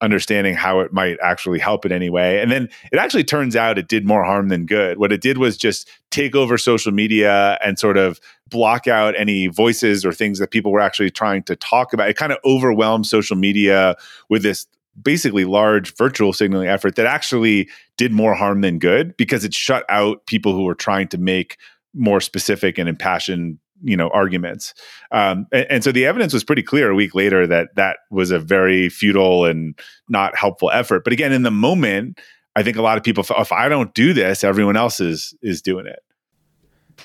understanding 0.01 0.55
how 0.55 0.81
it 0.81 0.93
might 0.93 1.17
actually 1.23 1.59
help 1.59 1.85
in 1.85 1.91
any 1.91 2.11
way. 2.11 2.41
And 2.41 2.53
then 2.53 2.69
it 2.93 2.99
actually 2.99 3.25
turns 3.25 3.57
out 3.57 3.79
it 3.79 3.89
did 3.89 4.07
more 4.07 4.25
harm 4.25 4.49
than 4.49 4.65
good. 4.65 4.99
What 4.99 5.13
it 5.13 5.21
did 5.21 5.39
was 5.39 5.57
just 5.57 5.89
take 6.11 6.37
over 6.37 6.57
social 6.57 6.93
media 6.93 7.59
and 7.65 7.79
sort 7.79 7.97
of 7.97 8.21
block 8.49 8.87
out 8.87 9.19
any 9.19 9.49
voices 9.49 10.05
or 10.05 10.13
things 10.13 10.39
that 10.39 10.51
people 10.51 10.71
were 10.71 10.81
actually 10.81 11.11
trying 11.11 11.43
to 11.45 11.57
talk 11.57 11.93
about. 11.93 12.09
It 12.09 12.17
kind 12.17 12.31
of 12.31 12.39
overwhelmed 12.45 13.07
social 13.07 13.37
media 13.37 13.97
with 14.29 14.43
this 14.43 14.67
basically 15.01 15.45
large 15.45 15.95
virtual 15.97 16.33
signaling 16.33 16.69
effort 16.69 16.97
that 16.97 17.07
actually 17.07 17.69
did 17.97 18.13
more 18.13 18.35
harm 18.35 18.61
than 18.61 18.79
good 18.79 19.17
because 19.17 19.45
it 19.45 19.55
shut 19.55 19.85
out 19.89 20.27
people 20.27 20.53
who 20.53 20.65
were 20.65 20.75
trying 20.75 21.09
to 21.09 21.19
make 21.19 21.57
more 21.95 22.21
specific 22.21 22.79
and 22.79 22.89
impassioned 22.89 23.59
you 23.83 23.97
know 23.97 24.09
arguments. 24.11 24.75
Um, 25.13 25.47
and, 25.53 25.67
and, 25.71 25.85
so 25.85 25.93
the 25.93 26.07
evidence 26.07 26.33
was 26.33 26.45
pretty 26.45 26.63
clear 26.63 26.91
a 26.91 26.95
week 26.95 27.15
later 27.15 27.47
that 27.47 27.75
that 27.77 27.99
was 28.11 28.31
a 28.31 28.39
very 28.39 28.89
futile 28.89 29.45
and 29.45 29.79
not 30.09 30.37
helpful 30.37 30.71
effort. 30.71 31.05
But 31.05 31.13
again 31.13 31.33
in 31.33 31.43
the 31.43 31.51
moment 31.51 32.21
i 32.57 32.63
think 32.63 32.77
a 32.77 32.83
lot 32.83 32.99
of 32.99 33.05
people 33.05 33.25
if 33.39 33.53
i 33.53 33.69
don't 33.69 33.95
do 33.95 34.13
this 34.13 34.43
everyone 34.43 34.77
else 34.77 35.01
is 35.01 35.35
is 35.43 35.63
doing 35.63 35.87
it. 35.87 36.01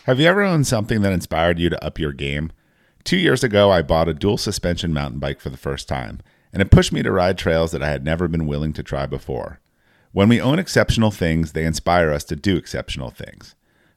Have 0.05 0.19
you 0.19 0.25
ever 0.25 0.41
owned 0.41 0.65
something 0.67 1.01
that 1.01 1.13
inspired 1.13 1.59
you 1.59 1.69
to 1.69 1.85
up 1.85 1.99
your 1.99 2.11
game? 2.13 2.51
Two 3.03 3.17
years 3.17 3.43
ago 3.43 3.71
i 3.71 3.81
bought 3.81 4.09
a 4.09 4.13
dual 4.13 4.37
suspension 4.37 4.93
mountain 4.93 5.19
bike 5.19 5.39
for 5.39 5.49
the 5.49 5.57
first 5.57 5.87
time 5.87 6.21
and 6.51 6.61
it 6.61 6.71
pushed 6.71 6.91
me 6.91 7.03
to 7.03 7.11
ride 7.11 7.37
trails 7.37 7.71
that 7.71 7.83
i 7.83 7.89
had 7.89 8.03
never 8.03 8.27
been 8.27 8.47
willing 8.47 8.73
to 8.73 8.83
try 8.83 9.05
before. 9.05 9.59
When 10.11 10.29
we 10.29 10.41
own 10.41 10.59
exceptional 10.59 11.11
things 11.11 11.51
they 11.51 11.65
inspire 11.65 12.11
us 12.11 12.23
to 12.25 12.35
do 12.35 12.57
exceptional 12.57 13.09
things 13.09 13.55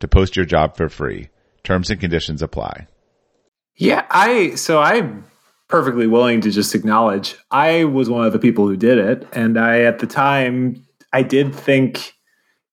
to 0.00 0.08
post 0.08 0.36
your 0.36 0.44
job 0.44 0.76
for 0.76 0.88
free. 0.88 1.28
Terms 1.62 1.90
and 1.90 2.00
conditions 2.00 2.42
apply. 2.42 2.86
Yeah, 3.76 4.06
I 4.10 4.54
so 4.54 4.80
I'm 4.80 5.24
perfectly 5.68 6.06
willing 6.06 6.40
to 6.42 6.50
just 6.50 6.74
acknowledge 6.74 7.36
I 7.50 7.84
was 7.84 8.08
one 8.08 8.26
of 8.26 8.32
the 8.32 8.38
people 8.38 8.68
who 8.68 8.76
did 8.76 8.98
it 8.98 9.26
and 9.32 9.58
I 9.58 9.80
at 9.80 9.98
the 9.98 10.06
time 10.06 10.84
I 11.12 11.22
did 11.22 11.54
think 11.54 12.14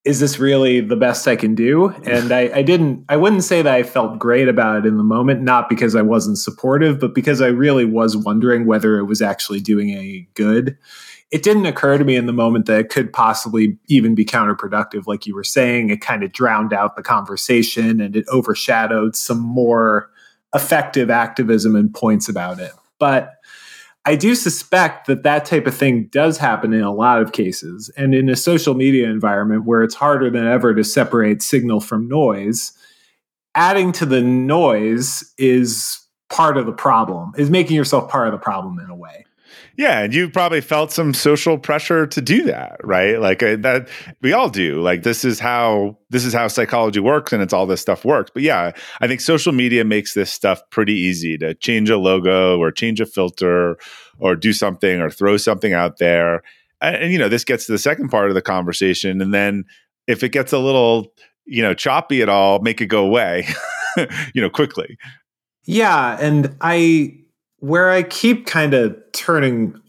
is 0.04 0.20
this 0.20 0.40
really 0.40 0.82
the 0.82 0.96
best 0.96 1.28
I 1.28 1.36
can 1.36 1.54
do? 1.54 1.90
And 1.90 2.32
I, 2.32 2.50
I, 2.56 2.62
didn't, 2.64 3.06
I 3.08 3.18
wouldn't 3.18 3.44
say 3.44 3.62
that 3.62 3.74
I 3.74 3.84
felt 3.84 4.18
great 4.18 4.48
about 4.48 4.78
it 4.78 4.88
in 4.88 4.98
the 4.98 5.04
moment, 5.04 5.42
not 5.42 5.70
because 5.70 5.96
I 5.96 6.02
wasn't 6.02 6.40
supportive, 6.40 7.00
but 7.00 7.14
because 7.14 7.40
I 7.40 7.48
really 7.48 7.86
was 7.86 8.18
wondering 8.18 8.66
whether 8.66 8.98
it 8.98 9.06
was 9.06 9.22
actually 9.22 9.60
doing 9.60 9.92
any 9.92 10.28
good. 10.34 10.76
It 11.32 11.44
didn't 11.44 11.66
occur 11.66 11.98
to 11.98 12.04
me 12.04 12.18
in 12.18 12.26
the 12.26 12.34
moment 12.34 12.66
that 12.66 12.80
it 12.80 12.90
could 12.90 13.14
possibly 13.14 13.78
even 13.88 14.16
be 14.16 14.26
counterproductive. 14.26 15.08
Like 15.08 15.26
you 15.26 15.34
were 15.34 15.46
saying, 15.46 15.90
it 15.90 16.02
kind 16.02 16.24
of 16.24 16.34
drowned 16.34 16.74
out 16.74 16.96
the 16.96 17.04
conversation 17.04 18.02
and 18.02 18.16
it 18.16 18.26
overshadowed 18.28 19.16
some 19.16 19.40
more 19.40 20.10
effective 20.54 21.10
activism 21.10 21.76
and 21.76 21.94
points 21.94 22.28
about 22.28 22.60
it. 22.60 22.74
But 23.00 23.36
I 24.04 24.16
do 24.16 24.34
suspect 24.34 25.08
that 25.08 25.24
that 25.24 25.46
type 25.46 25.68
of 25.68 25.76
thing 25.76 26.06
does 26.12 26.38
happen 26.38 26.74
in 26.74 26.82
a 26.82 26.94
lot 26.94 27.22
of 27.22 27.32
cases. 27.32 27.90
And 27.96 28.16
in 28.16 28.30
a 28.30 28.36
social 28.36 28.74
media 28.74 29.08
environment 29.08 29.66
where 29.66 29.84
it's 29.84 29.96
harder 29.96 30.30
than 30.30 30.48
ever 30.48 30.74
to 30.74 30.84
separate 30.84 31.42
signal 31.42 31.82
from 31.82 32.08
noise, 32.08 32.74
adding 33.56 33.92
to 33.94 34.06
the 34.06 34.22
noise 34.22 35.32
is 35.38 36.00
part 36.30 36.58
of 36.58 36.66
the 36.66 36.72
problem, 36.72 37.32
is 37.38 37.50
making 37.50 37.76
yourself 37.76 38.10
part 38.10 38.28
of 38.28 38.32
the 38.32 38.40
problem 38.40 38.80
in 38.80 38.90
a 38.90 38.96
way. 38.96 39.26
Yeah, 39.78 40.00
and 40.00 40.14
you 40.14 40.30
probably 40.30 40.62
felt 40.62 40.92
some 40.92 41.14
social 41.14 41.58
pressure 41.58 42.06
to 42.08 42.22
do 42.22 42.44
that, 42.44 42.80
right? 42.84 43.20
Like 43.20 43.42
uh, 43.42 43.58
that 43.58 43.90
we 44.22 44.34
all 44.34 44.50
do. 44.50 44.82
Like 44.82 45.04
this 45.04 45.24
is 45.24 45.40
how 45.40 45.98
this 46.10 46.26
is 46.26 46.34
how 46.34 46.48
psychology 46.48 47.00
works 47.00 47.34
and 47.34 47.42
it's 47.42 47.54
all 47.54 47.66
this 47.66 47.82
stuff 47.82 48.04
works. 48.06 48.32
But 48.34 48.44
yeah, 48.44 48.72
I 49.00 49.08
think 49.08 49.22
social 49.22 49.54
media 49.54 49.84
makes 49.84 50.14
this 50.14 50.32
stuff 50.32 50.62
pretty 50.70 50.94
easy 50.94 51.38
to 51.38 51.54
change 51.56 51.90
a 51.90 51.98
logo 51.98 52.60
or 52.60 52.72
change 52.72 53.00
a 53.02 53.06
filter 53.06 53.78
or 54.20 54.36
do 54.36 54.54
something 54.54 55.00
or 55.00 55.10
throw 55.10 55.38
something 55.38 55.74
out 55.74 55.98
there. 55.98 56.44
And, 56.82 56.96
and 56.96 57.14
you 57.14 57.20
know, 57.20 57.30
this 57.30 57.44
gets 57.44 57.66
to 57.66 57.72
the 57.72 57.78
second 57.78 58.10
part 58.10 58.30
of 58.30 58.36
the 58.36 58.42
conversation 58.42 59.22
and 59.22 59.34
then 59.34 59.66
if 60.08 60.24
it 60.24 60.30
gets 60.30 60.52
a 60.52 60.60
little, 60.60 61.14
you 61.46 61.62
know, 61.62 61.74
choppy 61.74 62.22
at 62.22 62.30
all, 62.30 62.60
make 62.60 62.82
it 62.82 62.88
go 62.88 63.06
away, 63.06 63.48
you 64.34 64.42
know, 64.42 64.50
quickly. 64.50 64.98
Yeah, 65.66 66.18
and 66.20 66.56
I 66.60 67.21
where 67.62 67.90
I 67.90 68.04
keep 68.04 68.46
kind 68.46 68.74
of 68.74 68.98
turning 69.14 69.80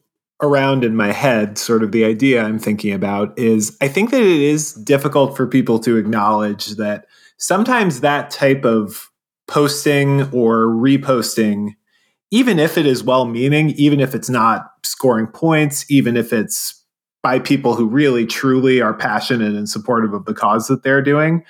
around 0.43 0.85
in 0.85 0.95
my 0.95 1.11
head, 1.11 1.57
sort 1.57 1.83
of 1.83 1.93
the 1.93 2.05
idea 2.05 2.43
I'm 2.43 2.59
thinking 2.59 2.93
about 2.93 3.37
is 3.39 3.77
I 3.81 3.89
think 3.89 4.11
that 4.11 4.21
it 4.21 4.27
is 4.27 4.75
difficult 4.75 5.37
for 5.37 5.47
people 5.47 5.79
to 5.81 5.97
acknowledge 5.97 6.77
that 6.77 7.07
sometimes 7.39 8.01
that 8.01 8.31
type 8.31 8.65
of 8.65 9.11
posting 9.49 10.23
or 10.33 10.67
reposting, 10.67 11.71
even 12.31 12.59
if 12.59 12.77
it 12.77 12.87
is 12.87 13.03
well 13.03 13.25
meaning, 13.25 13.71
even 13.71 14.01
if 14.01 14.15
it's 14.15 14.31
not 14.31 14.73
scoring 14.83 15.27
points, 15.27 15.91
even 15.91 16.17
if 16.17 16.33
it's 16.33 16.79
by 17.23 17.39
people 17.39 17.75
who 17.75 17.87
really 17.87 18.27
truly 18.27 18.83
are 18.83 18.95
passionate 18.95 19.55
and 19.55 19.69
supportive 19.69 20.13
of 20.13 20.25
the 20.25 20.35
cause 20.35 20.67
that 20.67 20.83
they're 20.83 21.03
doing, 21.03 21.45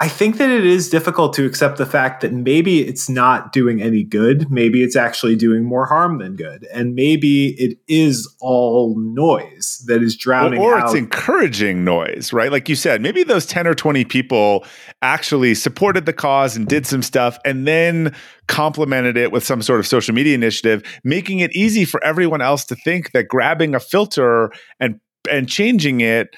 I 0.00 0.06
think 0.06 0.36
that 0.36 0.48
it 0.48 0.64
is 0.64 0.88
difficult 0.88 1.32
to 1.34 1.44
accept 1.44 1.76
the 1.76 1.86
fact 1.86 2.20
that 2.20 2.32
maybe 2.32 2.86
it's 2.86 3.08
not 3.08 3.52
doing 3.52 3.82
any 3.82 4.04
good. 4.04 4.48
Maybe 4.48 4.84
it's 4.84 4.94
actually 4.94 5.34
doing 5.34 5.64
more 5.64 5.86
harm 5.86 6.18
than 6.18 6.36
good. 6.36 6.68
And 6.72 6.94
maybe 6.94 7.48
it 7.60 7.78
is 7.88 8.32
all 8.40 8.96
noise 8.96 9.82
that 9.88 10.00
is 10.00 10.16
drowning 10.16 10.60
or, 10.60 10.74
or 10.74 10.78
out. 10.78 10.84
it's 10.84 10.94
encouraging 10.94 11.82
noise, 11.82 12.32
right? 12.32 12.52
Like 12.52 12.68
you 12.68 12.76
said, 12.76 13.02
maybe 13.02 13.24
those 13.24 13.44
10 13.44 13.66
or 13.66 13.74
20 13.74 14.04
people 14.04 14.64
actually 15.02 15.56
supported 15.56 16.06
the 16.06 16.12
cause 16.12 16.54
and 16.54 16.68
did 16.68 16.86
some 16.86 17.02
stuff 17.02 17.36
and 17.44 17.66
then 17.66 18.14
complemented 18.46 19.16
it 19.16 19.32
with 19.32 19.44
some 19.44 19.62
sort 19.62 19.80
of 19.80 19.86
social 19.88 20.14
media 20.14 20.34
initiative, 20.36 20.84
making 21.02 21.40
it 21.40 21.50
easy 21.56 21.84
for 21.84 22.02
everyone 22.04 22.40
else 22.40 22.64
to 22.66 22.76
think 22.76 23.10
that 23.12 23.26
grabbing 23.26 23.74
a 23.74 23.80
filter 23.80 24.52
and 24.78 25.00
and 25.28 25.48
changing 25.48 26.00
it 26.00 26.28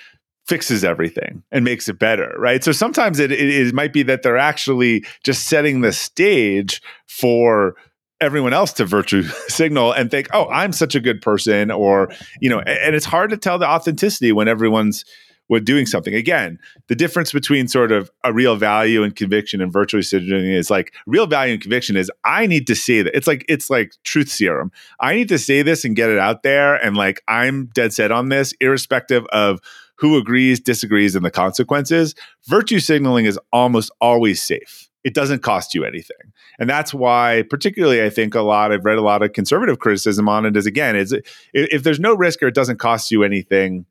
fixes 0.46 0.84
everything 0.84 1.42
and 1.52 1.64
makes 1.64 1.88
it 1.88 1.98
better, 1.98 2.34
right? 2.38 2.64
So 2.64 2.72
sometimes 2.72 3.20
it, 3.20 3.30
it, 3.30 3.38
it 3.40 3.74
might 3.74 3.92
be 3.92 4.02
that 4.04 4.22
they're 4.22 4.38
actually 4.38 5.04
just 5.22 5.46
setting 5.46 5.80
the 5.80 5.92
stage 5.92 6.82
for 7.06 7.76
everyone 8.20 8.52
else 8.52 8.72
to 8.74 8.84
virtue 8.84 9.22
signal 9.48 9.92
and 9.92 10.10
think, 10.10 10.28
oh, 10.32 10.48
I'm 10.48 10.72
such 10.72 10.94
a 10.94 11.00
good 11.00 11.22
person, 11.22 11.70
or 11.70 12.10
you 12.40 12.50
know, 12.50 12.60
and 12.60 12.94
it's 12.94 13.06
hard 13.06 13.30
to 13.30 13.36
tell 13.36 13.58
the 13.58 13.68
authenticity 13.68 14.32
when 14.32 14.48
everyone's 14.48 15.04
with 15.50 15.64
doing 15.64 15.84
something. 15.84 16.14
Again, 16.14 16.60
the 16.86 16.94
difference 16.94 17.32
between 17.32 17.66
sort 17.66 17.90
of 17.90 18.08
a 18.22 18.32
real 18.32 18.54
value 18.54 19.02
and 19.02 19.14
conviction 19.14 19.60
and 19.60 19.72
virtue 19.72 20.00
signaling 20.00 20.46
is 20.46 20.70
like 20.70 20.94
real 21.06 21.26
value 21.26 21.54
and 21.54 21.60
conviction 21.60 21.96
is 21.96 22.10
I 22.24 22.46
need 22.46 22.68
to 22.68 22.76
say 22.76 23.02
that. 23.02 23.14
It's 23.16 23.26
like 23.26 23.44
it's 23.48 23.68
like 23.68 23.92
truth 24.04 24.28
serum. 24.30 24.70
I 25.00 25.14
need 25.14 25.28
to 25.28 25.38
say 25.38 25.62
this 25.62 25.84
and 25.84 25.96
get 25.96 26.08
it 26.08 26.18
out 26.18 26.44
there, 26.44 26.76
and 26.76 26.96
like 26.96 27.20
I'm 27.28 27.66
dead 27.74 27.92
set 27.92 28.12
on 28.12 28.28
this, 28.28 28.54
irrespective 28.60 29.26
of 29.32 29.60
who 30.00 30.16
agrees, 30.16 30.58
disagrees, 30.58 31.14
and 31.14 31.24
the 31.24 31.30
consequences, 31.30 32.14
virtue 32.46 32.80
signaling 32.80 33.26
is 33.26 33.38
almost 33.52 33.90
always 34.00 34.40
safe. 34.42 34.88
It 35.04 35.14
doesn't 35.14 35.42
cost 35.42 35.74
you 35.74 35.84
anything. 35.84 36.32
And 36.58 36.68
that's 36.68 36.92
why, 36.92 37.44
particularly, 37.48 38.02
I 38.02 38.10
think 38.10 38.34
a 38.34 38.40
lot, 38.40 38.72
I've 38.72 38.84
read 38.84 38.98
a 38.98 39.02
lot 39.02 39.22
of 39.22 39.34
conservative 39.34 39.78
criticism 39.78 40.28
on 40.28 40.46
it 40.46 40.56
is 40.56 40.66
again, 40.66 40.96
is 40.96 41.14
if 41.52 41.82
there's 41.82 42.00
no 42.00 42.14
risk 42.14 42.42
or 42.42 42.48
it 42.48 42.54
doesn't 42.54 42.78
cost 42.78 43.10
you 43.10 43.22
anything, 43.22 43.84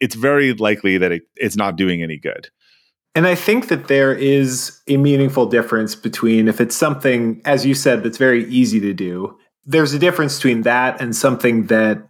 it's 0.00 0.14
very 0.14 0.52
likely 0.52 0.98
that 0.98 1.10
it, 1.10 1.22
it's 1.36 1.56
not 1.56 1.76
doing 1.76 2.02
any 2.02 2.16
good. 2.16 2.48
And 3.16 3.26
I 3.26 3.34
think 3.34 3.68
that 3.68 3.88
there 3.88 4.12
is 4.12 4.80
a 4.86 4.98
meaningful 4.98 5.46
difference 5.46 5.94
between 5.94 6.48
if 6.48 6.60
it's 6.60 6.76
something, 6.76 7.40
as 7.44 7.66
you 7.66 7.74
said, 7.74 8.02
that's 8.02 8.18
very 8.18 8.44
easy 8.50 8.78
to 8.80 8.92
do. 8.92 9.36
There's 9.64 9.94
a 9.94 9.98
difference 9.98 10.36
between 10.36 10.62
that 10.62 11.00
and 11.00 11.16
something 11.16 11.66
that 11.66 12.08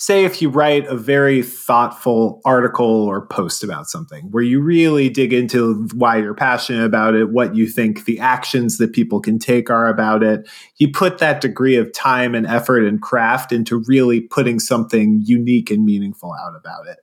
say 0.00 0.24
if 0.24 0.40
you 0.40 0.48
write 0.48 0.86
a 0.86 0.96
very 0.96 1.42
thoughtful 1.42 2.40
article 2.46 2.86
or 2.86 3.26
post 3.26 3.62
about 3.62 3.86
something 3.86 4.24
where 4.30 4.42
you 4.42 4.58
really 4.58 5.10
dig 5.10 5.30
into 5.30 5.86
why 5.94 6.16
you're 6.16 6.34
passionate 6.34 6.84
about 6.84 7.14
it, 7.14 7.28
what 7.28 7.54
you 7.54 7.66
think 7.66 8.06
the 8.06 8.18
actions 8.18 8.78
that 8.78 8.94
people 8.94 9.20
can 9.20 9.38
take 9.38 9.68
are 9.68 9.88
about 9.88 10.22
it, 10.22 10.48
you 10.78 10.90
put 10.90 11.18
that 11.18 11.42
degree 11.42 11.76
of 11.76 11.92
time 11.92 12.34
and 12.34 12.46
effort 12.46 12.82
and 12.82 13.02
craft 13.02 13.52
into 13.52 13.84
really 13.86 14.22
putting 14.22 14.58
something 14.58 15.20
unique 15.22 15.70
and 15.70 15.84
meaningful 15.84 16.32
out 16.32 16.56
about 16.58 16.88
it. 16.88 16.98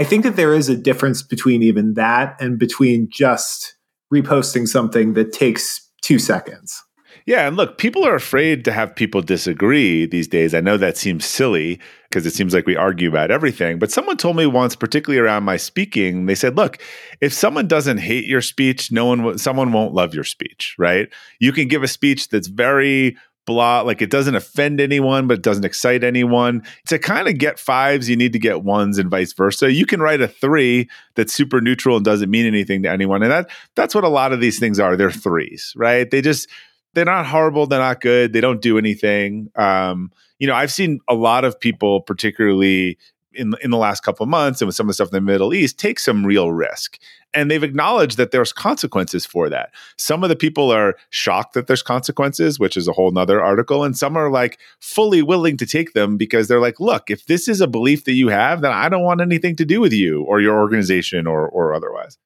I 0.00 0.04
think 0.04 0.24
that 0.24 0.34
there 0.34 0.52
is 0.52 0.68
a 0.68 0.76
difference 0.76 1.22
between 1.22 1.62
even 1.62 1.94
that 1.94 2.34
and 2.40 2.58
between 2.58 3.08
just 3.08 3.76
reposting 4.12 4.66
something 4.66 5.12
that 5.12 5.32
takes 5.32 5.88
two 6.00 6.18
seconds. 6.18 6.82
Yeah, 7.24 7.46
and 7.46 7.56
look, 7.56 7.78
people 7.78 8.04
are 8.04 8.16
afraid 8.16 8.64
to 8.64 8.72
have 8.72 8.96
people 8.96 9.22
disagree 9.22 10.06
these 10.06 10.26
days. 10.26 10.54
I 10.54 10.60
know 10.60 10.76
that 10.76 10.96
seems 10.96 11.24
silly 11.24 11.78
because 12.12 12.26
it 12.26 12.34
seems 12.34 12.52
like 12.52 12.66
we 12.66 12.76
argue 12.76 13.08
about 13.08 13.30
everything, 13.30 13.78
but 13.78 13.90
someone 13.90 14.18
told 14.18 14.36
me 14.36 14.44
once 14.44 14.76
particularly 14.76 15.18
around 15.18 15.44
my 15.44 15.56
speaking, 15.56 16.26
they 16.26 16.34
said, 16.34 16.56
"Look, 16.56 16.78
if 17.22 17.32
someone 17.32 17.66
doesn't 17.66 17.98
hate 17.98 18.26
your 18.26 18.42
speech, 18.42 18.92
no 18.92 19.06
one 19.06 19.38
someone 19.38 19.72
won't 19.72 19.94
love 19.94 20.14
your 20.14 20.24
speech, 20.24 20.74
right? 20.78 21.08
You 21.40 21.52
can 21.52 21.68
give 21.68 21.82
a 21.82 21.88
speech 21.88 22.28
that's 22.28 22.48
very 22.48 23.16
blah 23.44 23.80
like 23.80 24.00
it 24.00 24.10
doesn't 24.10 24.36
offend 24.36 24.80
anyone 24.80 25.26
but 25.26 25.38
it 25.38 25.42
doesn't 25.42 25.64
excite 25.64 26.04
anyone. 26.04 26.62
To 26.88 26.98
kind 26.98 27.28
of 27.28 27.38
get 27.38 27.58
fives 27.58 28.08
you 28.08 28.16
need 28.16 28.32
to 28.34 28.38
get 28.38 28.62
ones 28.62 28.98
and 28.98 29.10
vice 29.10 29.32
versa. 29.32 29.72
You 29.72 29.86
can 29.86 30.00
write 30.00 30.20
a 30.20 30.28
three 30.28 30.88
that's 31.16 31.32
super 31.32 31.60
neutral 31.60 31.96
and 31.96 32.04
doesn't 32.04 32.30
mean 32.30 32.46
anything 32.46 32.82
to 32.82 32.90
anyone. 32.90 33.22
And 33.22 33.32
that 33.32 33.50
that's 33.74 33.94
what 33.94 34.04
a 34.04 34.08
lot 34.08 34.32
of 34.32 34.40
these 34.40 34.58
things 34.58 34.78
are. 34.78 34.96
They're 34.96 35.10
threes 35.10 35.72
right? 35.76 36.10
They 36.10 36.20
just 36.20 36.48
they're 36.94 37.04
not 37.04 37.26
horrible. 37.26 37.66
They're 37.66 37.80
not 37.80 38.00
good. 38.00 38.32
They 38.32 38.40
don't 38.40 38.60
do 38.60 38.78
anything. 38.78 39.50
Um, 39.56 40.12
you 40.38 40.46
know, 40.46 40.54
I've 40.54 40.72
seen 40.72 41.00
a 41.08 41.14
lot 41.14 41.44
of 41.44 41.58
people, 41.58 42.00
particularly 42.00 42.98
in 43.34 43.54
in 43.62 43.70
the 43.70 43.78
last 43.78 44.02
couple 44.02 44.24
of 44.24 44.30
months 44.30 44.60
and 44.60 44.66
with 44.66 44.76
some 44.76 44.84
of 44.84 44.88
the 44.88 44.94
stuff 44.94 45.08
in 45.08 45.12
the 45.12 45.20
Middle 45.20 45.54
East 45.54 45.78
take 45.78 45.98
some 45.98 46.24
real 46.24 46.52
risk. 46.52 46.98
And 47.34 47.50
they've 47.50 47.62
acknowledged 47.62 48.18
that 48.18 48.30
there's 48.30 48.52
consequences 48.52 49.24
for 49.24 49.48
that. 49.48 49.70
Some 49.96 50.22
of 50.22 50.28
the 50.28 50.36
people 50.36 50.70
are 50.70 50.96
shocked 51.08 51.54
that 51.54 51.66
there's 51.66 51.82
consequences, 51.82 52.58
which 52.58 52.76
is 52.76 52.88
a 52.88 52.92
whole 52.92 53.10
nother 53.10 53.42
article. 53.42 53.84
And 53.84 53.96
some 53.96 54.18
are 54.18 54.30
like 54.30 54.58
fully 54.80 55.22
willing 55.22 55.56
to 55.56 55.66
take 55.66 55.94
them 55.94 56.18
because 56.18 56.48
they're 56.48 56.60
like, 56.60 56.78
look, 56.78 57.10
if 57.10 57.24
this 57.24 57.48
is 57.48 57.62
a 57.62 57.66
belief 57.66 58.04
that 58.04 58.12
you 58.12 58.28
have, 58.28 58.60
then 58.60 58.72
I 58.72 58.90
don't 58.90 59.04
want 59.04 59.22
anything 59.22 59.56
to 59.56 59.64
do 59.64 59.80
with 59.80 59.94
you 59.94 60.22
or 60.24 60.40
your 60.40 60.58
organization 60.58 61.26
or 61.26 61.48
or 61.48 61.72
otherwise. 61.72 62.18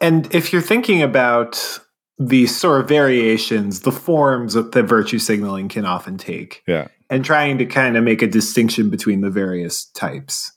And 0.00 0.32
if 0.34 0.52
you're 0.52 0.62
thinking 0.62 1.02
about 1.02 1.80
the 2.18 2.46
sort 2.46 2.80
of 2.80 2.88
variations, 2.88 3.80
the 3.80 3.92
forms 3.92 4.54
that 4.54 4.72
virtue 4.84 5.18
signaling 5.18 5.68
can 5.68 5.84
often 5.84 6.16
take. 6.16 6.62
Yeah. 6.66 6.88
And 7.10 7.24
trying 7.24 7.58
to 7.58 7.66
kind 7.66 7.96
of 7.96 8.04
make 8.04 8.22
a 8.22 8.26
distinction 8.26 8.90
between 8.90 9.20
the 9.20 9.30
various 9.30 9.86
types. 9.86 10.52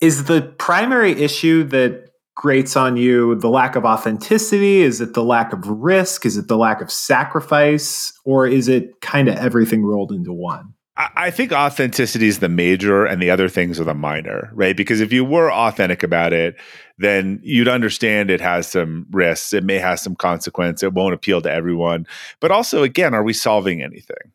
Is 0.00 0.24
the 0.24 0.42
primary 0.58 1.12
issue 1.12 1.64
that 1.64 2.10
grates 2.36 2.76
on 2.76 2.96
you 2.96 3.34
the 3.36 3.48
lack 3.48 3.76
of 3.76 3.84
authenticity? 3.84 4.82
Is 4.82 5.00
it 5.00 5.14
the 5.14 5.24
lack 5.24 5.52
of 5.52 5.66
risk? 5.66 6.26
Is 6.26 6.36
it 6.36 6.48
the 6.48 6.56
lack 6.56 6.80
of 6.80 6.90
sacrifice? 6.90 8.12
Or 8.24 8.46
is 8.46 8.68
it 8.68 9.00
kind 9.00 9.28
of 9.28 9.36
everything 9.36 9.84
rolled 9.84 10.12
into 10.12 10.32
one? 10.32 10.74
I 10.96 11.32
think 11.32 11.50
authenticity 11.50 12.28
is 12.28 12.38
the 12.38 12.48
major 12.48 13.04
and 13.04 13.20
the 13.20 13.30
other 13.30 13.48
things 13.48 13.80
are 13.80 13.84
the 13.84 13.94
minor, 13.94 14.50
right? 14.54 14.76
Because 14.76 15.00
if 15.00 15.12
you 15.12 15.24
were 15.24 15.52
authentic 15.52 16.04
about 16.04 16.32
it, 16.32 16.54
then 16.98 17.40
you'd 17.42 17.66
understand 17.66 18.30
it 18.30 18.40
has 18.40 18.68
some 18.68 19.06
risks. 19.10 19.52
It 19.52 19.64
may 19.64 19.78
have 19.78 19.98
some 19.98 20.14
consequence. 20.14 20.84
It 20.84 20.92
won't 20.92 21.14
appeal 21.14 21.42
to 21.42 21.50
everyone. 21.50 22.06
But 22.38 22.52
also, 22.52 22.84
again, 22.84 23.12
are 23.12 23.24
we 23.24 23.32
solving 23.32 23.82
anything? 23.82 24.32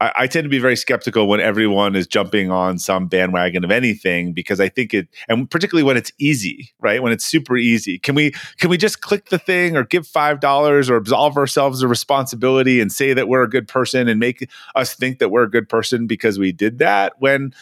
I, 0.00 0.12
I, 0.14 0.26
tend 0.26 0.44
to 0.44 0.48
be 0.48 0.58
very 0.58 0.76
skeptical 0.76 1.26
when 1.26 1.40
everyone 1.40 1.96
is 1.96 2.06
jumping 2.06 2.50
on 2.50 2.78
some 2.78 3.08
bandwagon 3.08 3.64
of 3.64 3.70
anything 3.70 4.32
because 4.32 4.60
I 4.60 4.68
think 4.68 4.94
it, 4.94 5.08
and 5.28 5.50
particularly 5.50 5.82
when 5.82 5.96
it's 5.96 6.12
easy, 6.18 6.70
right? 6.80 7.02
When 7.02 7.12
it's 7.12 7.24
super 7.24 7.56
easy, 7.56 7.98
can 7.98 8.14
we 8.14 8.32
can 8.58 8.70
we 8.70 8.76
just 8.76 9.00
click 9.00 9.30
the 9.30 9.38
thing 9.38 9.76
or 9.76 9.84
give 9.84 10.06
five 10.06 10.40
dollars 10.40 10.88
or 10.88 10.96
absolve 10.96 11.36
ourselves 11.36 11.82
of 11.82 11.90
responsibility 11.90 12.80
and 12.80 12.92
say 12.92 13.12
that 13.12 13.28
we're 13.28 13.42
a 13.42 13.50
good 13.50 13.68
person 13.68 14.08
and 14.08 14.20
make 14.20 14.48
us 14.74 14.94
think 14.94 15.18
that 15.18 15.30
we're 15.30 15.44
a 15.44 15.50
good 15.50 15.68
person 15.68 16.06
because 16.06 16.38
we 16.38 16.52
did 16.52 16.78
that? 16.78 17.14
When 17.18 17.52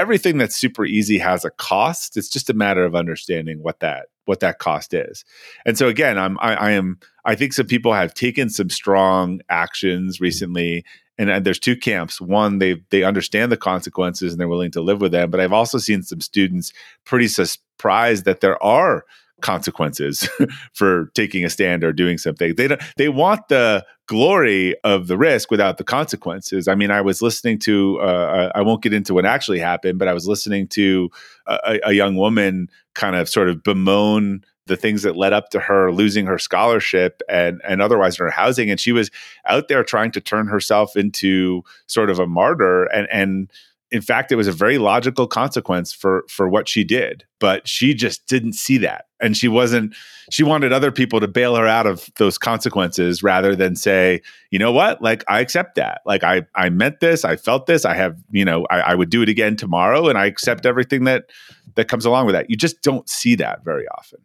everything 0.00 0.38
that's 0.38 0.56
super 0.56 0.86
easy 0.86 1.18
has 1.18 1.44
a 1.44 1.50
cost. 1.50 2.16
It's 2.16 2.30
just 2.30 2.48
a 2.48 2.54
matter 2.54 2.84
of 2.84 2.94
understanding 2.94 3.62
what 3.62 3.80
that 3.80 4.06
what 4.24 4.40
that 4.40 4.58
cost 4.58 4.94
is. 4.94 5.24
And 5.66 5.76
so 5.76 5.88
again, 5.88 6.18
I'm 6.18 6.38
I, 6.40 6.54
I 6.54 6.70
am 6.70 6.98
I 7.24 7.34
think 7.34 7.52
some 7.52 7.66
people 7.66 7.92
have 7.92 8.14
taken 8.14 8.48
some 8.48 8.70
strong 8.70 9.40
actions 9.50 10.16
mm-hmm. 10.16 10.24
recently 10.24 10.84
and, 11.18 11.28
and 11.28 11.44
there's 11.44 11.58
two 11.58 11.76
camps. 11.76 12.18
One, 12.18 12.58
they 12.58 12.82
they 12.88 13.02
understand 13.02 13.52
the 13.52 13.58
consequences 13.58 14.32
and 14.32 14.40
they're 14.40 14.48
willing 14.48 14.70
to 14.70 14.80
live 14.80 15.02
with 15.02 15.12
them. 15.12 15.30
But 15.30 15.40
I've 15.40 15.52
also 15.52 15.76
seen 15.76 16.02
some 16.02 16.22
students 16.22 16.72
pretty 17.04 17.28
surprised 17.28 18.24
that 18.24 18.40
there 18.40 18.60
are 18.62 19.04
consequences 19.42 20.28
for 20.72 21.06
taking 21.14 21.44
a 21.44 21.50
stand 21.50 21.84
or 21.84 21.92
doing 21.92 22.18
something. 22.18 22.54
They 22.54 22.68
don't, 22.68 22.80
they 22.96 23.08
want 23.08 23.48
the 23.48 23.84
glory 24.06 24.74
of 24.82 25.06
the 25.06 25.16
risk 25.16 25.50
without 25.50 25.78
the 25.78 25.84
consequences. 25.84 26.66
I 26.66 26.74
mean, 26.74 26.90
I 26.90 27.00
was 27.00 27.22
listening 27.22 27.58
to 27.60 28.00
uh, 28.00 28.50
I 28.54 28.62
won't 28.62 28.82
get 28.82 28.92
into 28.92 29.14
what 29.14 29.24
actually 29.24 29.60
happened, 29.60 29.98
but 29.98 30.08
I 30.08 30.12
was 30.12 30.26
listening 30.26 30.66
to 30.68 31.10
a, 31.46 31.78
a 31.84 31.92
young 31.92 32.16
woman 32.16 32.68
kind 32.94 33.16
of 33.16 33.28
sort 33.28 33.48
of 33.48 33.62
bemoan 33.62 34.44
the 34.66 34.76
things 34.76 35.02
that 35.02 35.16
led 35.16 35.32
up 35.32 35.50
to 35.50 35.60
her 35.60 35.92
losing 35.92 36.26
her 36.26 36.38
scholarship 36.38 37.22
and 37.28 37.60
and 37.68 37.82
otherwise 37.82 38.18
in 38.18 38.24
her 38.24 38.30
housing 38.30 38.70
and 38.70 38.78
she 38.78 38.92
was 38.92 39.10
out 39.46 39.68
there 39.68 39.82
trying 39.82 40.12
to 40.12 40.20
turn 40.20 40.46
herself 40.46 40.96
into 40.96 41.62
sort 41.86 42.08
of 42.08 42.18
a 42.18 42.26
martyr 42.26 42.84
and 42.84 43.08
and 43.10 43.50
in 43.90 44.00
fact 44.00 44.30
it 44.30 44.36
was 44.36 44.46
a 44.46 44.52
very 44.52 44.78
logical 44.78 45.26
consequence 45.26 45.92
for 45.92 46.24
for 46.28 46.48
what 46.48 46.68
she 46.68 46.84
did 46.84 47.24
but 47.40 47.66
she 47.66 47.92
just 47.92 48.26
didn't 48.26 48.52
see 48.52 48.78
that 48.78 49.06
and 49.20 49.36
she 49.36 49.48
wasn't 49.48 49.94
she 50.30 50.42
wanted 50.42 50.72
other 50.72 50.92
people 50.92 51.20
to 51.20 51.28
bail 51.28 51.56
her 51.56 51.66
out 51.66 51.86
of 51.86 52.08
those 52.16 52.38
consequences 52.38 53.22
rather 53.22 53.56
than 53.56 53.76
say 53.76 54.20
you 54.50 54.58
know 54.58 54.72
what? 54.72 55.02
Like 55.02 55.24
i 55.28 55.40
accept 55.40 55.74
that. 55.76 56.02
Like 56.06 56.24
i 56.24 56.42
i 56.54 56.68
meant 56.68 57.00
this. 57.00 57.24
I 57.24 57.36
felt 57.36 57.66
this. 57.66 57.84
I 57.84 57.94
have 57.94 58.16
you 58.30 58.44
know 58.44 58.66
i, 58.70 58.80
I 58.80 58.94
would 58.94 59.10
do 59.10 59.22
it 59.22 59.28
again 59.28 59.56
tomorrow 59.56 60.08
and 60.08 60.18
i 60.18 60.26
accept 60.26 60.66
everything 60.66 61.04
that 61.04 61.30
that 61.74 61.88
comes 61.88 62.04
along 62.04 62.26
with 62.26 62.34
that. 62.34 62.50
You 62.50 62.56
just 62.56 62.82
don't 62.82 63.08
see 63.08 63.34
that 63.36 63.64
very 63.64 63.86
often. 63.88 64.20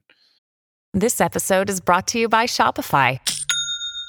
This 0.94 1.20
episode 1.20 1.70
is 1.70 1.82
brought 1.82 2.08
to 2.08 2.20
you 2.20 2.30
by 2.30 2.46
Shopify. 2.46 3.20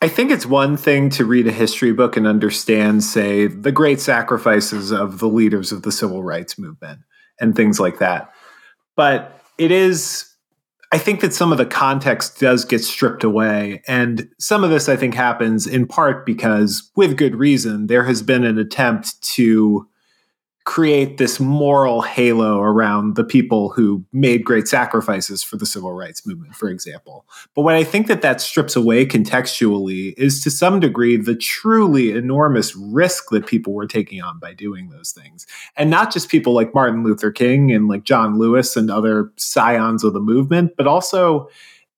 I 0.00 0.08
think 0.08 0.30
it's 0.30 0.46
one 0.46 0.76
thing 0.76 1.10
to 1.10 1.24
read 1.24 1.48
a 1.48 1.52
history 1.52 1.92
book 1.92 2.16
and 2.16 2.26
understand, 2.26 3.02
say, 3.02 3.48
the 3.48 3.72
great 3.72 4.00
sacrifices 4.00 4.92
of 4.92 5.18
the 5.18 5.26
leaders 5.26 5.72
of 5.72 5.82
the 5.82 5.90
civil 5.90 6.22
rights 6.22 6.56
movement 6.58 7.00
and 7.40 7.56
things 7.56 7.80
like 7.80 7.98
that. 7.98 8.32
But 8.94 9.40
it 9.58 9.72
is, 9.72 10.32
I 10.92 10.98
think 10.98 11.20
that 11.20 11.34
some 11.34 11.50
of 11.50 11.58
the 11.58 11.66
context 11.66 12.38
does 12.38 12.64
get 12.64 12.84
stripped 12.84 13.24
away. 13.24 13.82
And 13.88 14.28
some 14.38 14.62
of 14.62 14.70
this, 14.70 14.88
I 14.88 14.94
think, 14.94 15.14
happens 15.14 15.66
in 15.66 15.86
part 15.86 16.24
because, 16.24 16.92
with 16.94 17.16
good 17.16 17.34
reason, 17.34 17.88
there 17.88 18.04
has 18.04 18.22
been 18.22 18.44
an 18.44 18.56
attempt 18.56 19.20
to 19.34 19.88
create 20.68 21.16
this 21.16 21.40
moral 21.40 22.02
halo 22.02 22.60
around 22.60 23.16
the 23.16 23.24
people 23.24 23.70
who 23.70 24.04
made 24.12 24.44
great 24.44 24.68
sacrifices 24.68 25.42
for 25.42 25.56
the 25.56 25.64
civil 25.64 25.94
rights 25.94 26.26
movement, 26.26 26.54
for 26.54 26.68
example. 26.68 27.24
But 27.54 27.62
what 27.62 27.74
I 27.74 27.82
think 27.82 28.06
that 28.08 28.20
that 28.20 28.42
strips 28.42 28.76
away 28.76 29.06
contextually 29.06 30.12
is 30.18 30.42
to 30.42 30.50
some 30.50 30.78
degree 30.78 31.16
the 31.16 31.34
truly 31.34 32.10
enormous 32.10 32.76
risk 32.76 33.30
that 33.30 33.46
people 33.46 33.72
were 33.72 33.86
taking 33.86 34.20
on 34.20 34.38
by 34.38 34.52
doing 34.52 34.90
those 34.90 35.10
things. 35.10 35.46
And 35.74 35.88
not 35.88 36.12
just 36.12 36.28
people 36.28 36.52
like 36.52 36.74
Martin 36.74 37.02
Luther 37.02 37.32
King 37.32 37.72
and 37.72 37.88
like 37.88 38.04
John 38.04 38.38
Lewis 38.38 38.76
and 38.76 38.90
other 38.90 39.32
scions 39.38 40.04
of 40.04 40.12
the 40.12 40.20
movement, 40.20 40.72
but 40.76 40.86
also 40.86 41.48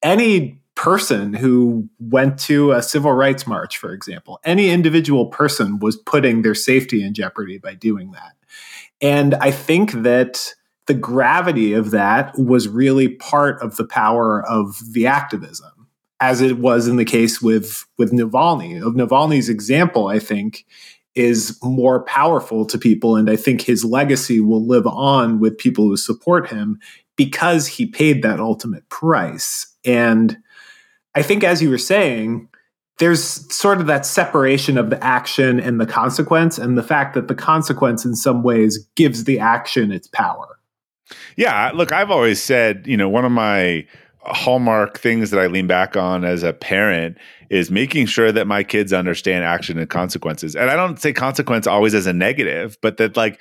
any 0.01 0.61
person 0.77 1.35
who 1.35 1.89
went 1.99 2.39
to 2.39 2.71
a 2.71 2.85
civil 2.85 3.13
rights 3.15 3.49
march, 3.49 3.79
for 3.79 3.93
example. 3.93 4.39
Any 4.45 4.71
individual 4.71 5.27
person 5.27 5.81
was 5.81 5.97
putting 5.97 6.43
their 6.43 6.55
safety 6.55 7.03
in 7.03 7.15
jeopardy 7.15 7.59
by 7.59 7.75
doing 7.75 8.13
that. 8.13 8.37
And 9.01 9.35
I 9.37 9.51
think 9.51 9.93
that 9.93 10.55
the 10.87 10.95
gravity 10.95 11.73
of 11.73 11.93
that 11.93 12.37
was 12.39 12.69
really 12.69 13.09
part 13.09 13.63
of 13.63 13.77
the 13.77 13.87
power 13.87 14.45
of 14.49 14.81
the 14.93 15.07
activism, 15.07 15.89
as 16.21 16.41
it 16.41 16.59
was 16.59 16.89
in 16.89 16.97
the 16.97 17.05
case 17.05 17.41
with 17.41 17.87
with 17.97 18.13
Navalny. 18.13 18.85
Of 18.85 18.95
Navalny's 18.95 19.49
example, 19.49 20.09
I 20.09 20.19
think 20.19 20.67
is 21.15 21.59
more 21.63 22.05
powerful 22.05 22.65
to 22.67 22.79
people, 22.79 23.17
and 23.17 23.31
I 23.31 23.37
think 23.37 23.63
his 23.63 23.85
legacy 23.85 24.41
will 24.41 24.67
live 24.67 24.87
on 24.87 25.41
with 25.41 25.59
people 25.59 25.85
who 25.85 25.97
support 25.97 26.49
him 26.49 26.79
because 27.17 27.67
he 27.67 27.87
paid 27.87 28.23
that 28.23 28.41
ultimate 28.41 28.89
price. 28.89 29.77
And 29.85 30.39
I 31.15 31.23
think, 31.23 31.43
as 31.45 31.63
you 31.63 31.71
were 31.71 31.79
saying, 31.79 32.49
there's 33.01 33.53
sort 33.53 33.81
of 33.81 33.87
that 33.87 34.07
separation 34.07 34.79
of 34.79 34.91
the 34.91 35.03
action 35.03 35.59
and 35.59 35.81
the 35.81 35.87
consequence, 35.87 36.59
and 36.59 36.79
the 36.79 36.83
fact 36.83 37.15
that 37.15 37.29
the 37.29 37.35
consequence 37.35 38.05
in 38.05 38.15
some 38.15 38.43
ways 38.43 38.87
gives 38.95 39.25
the 39.25 39.39
action 39.39 39.91
its 39.91 40.07
power. 40.07 40.59
Yeah, 41.37 41.73
look, 41.75 41.93
I've 41.93 42.11
always 42.11 42.41
said, 42.41 42.87
you 42.87 42.97
know, 42.97 43.09
one 43.09 43.25
of 43.25 43.33
my 43.33 43.87
hallmark 44.21 44.99
things 44.99 45.31
that 45.31 45.41
I 45.41 45.47
lean 45.47 45.67
back 45.67 45.97
on 45.97 46.25
as 46.25 46.43
a 46.43 46.53
parent 46.53 47.17
is 47.49 47.71
making 47.71 48.05
sure 48.07 48.31
that 48.31 48.47
my 48.47 48.63
kids 48.63 48.93
understand 48.93 49.45
action 49.45 49.79
and 49.79 49.89
consequences. 49.89 50.55
And 50.55 50.71
I 50.71 50.77
don't 50.77 51.01
say 51.01 51.13
consequence 51.13 51.67
always 51.67 51.95
as 51.95 52.07
a 52.07 52.13
negative, 52.13 52.77
but 52.83 52.99
that 52.99 53.17
like 53.17 53.41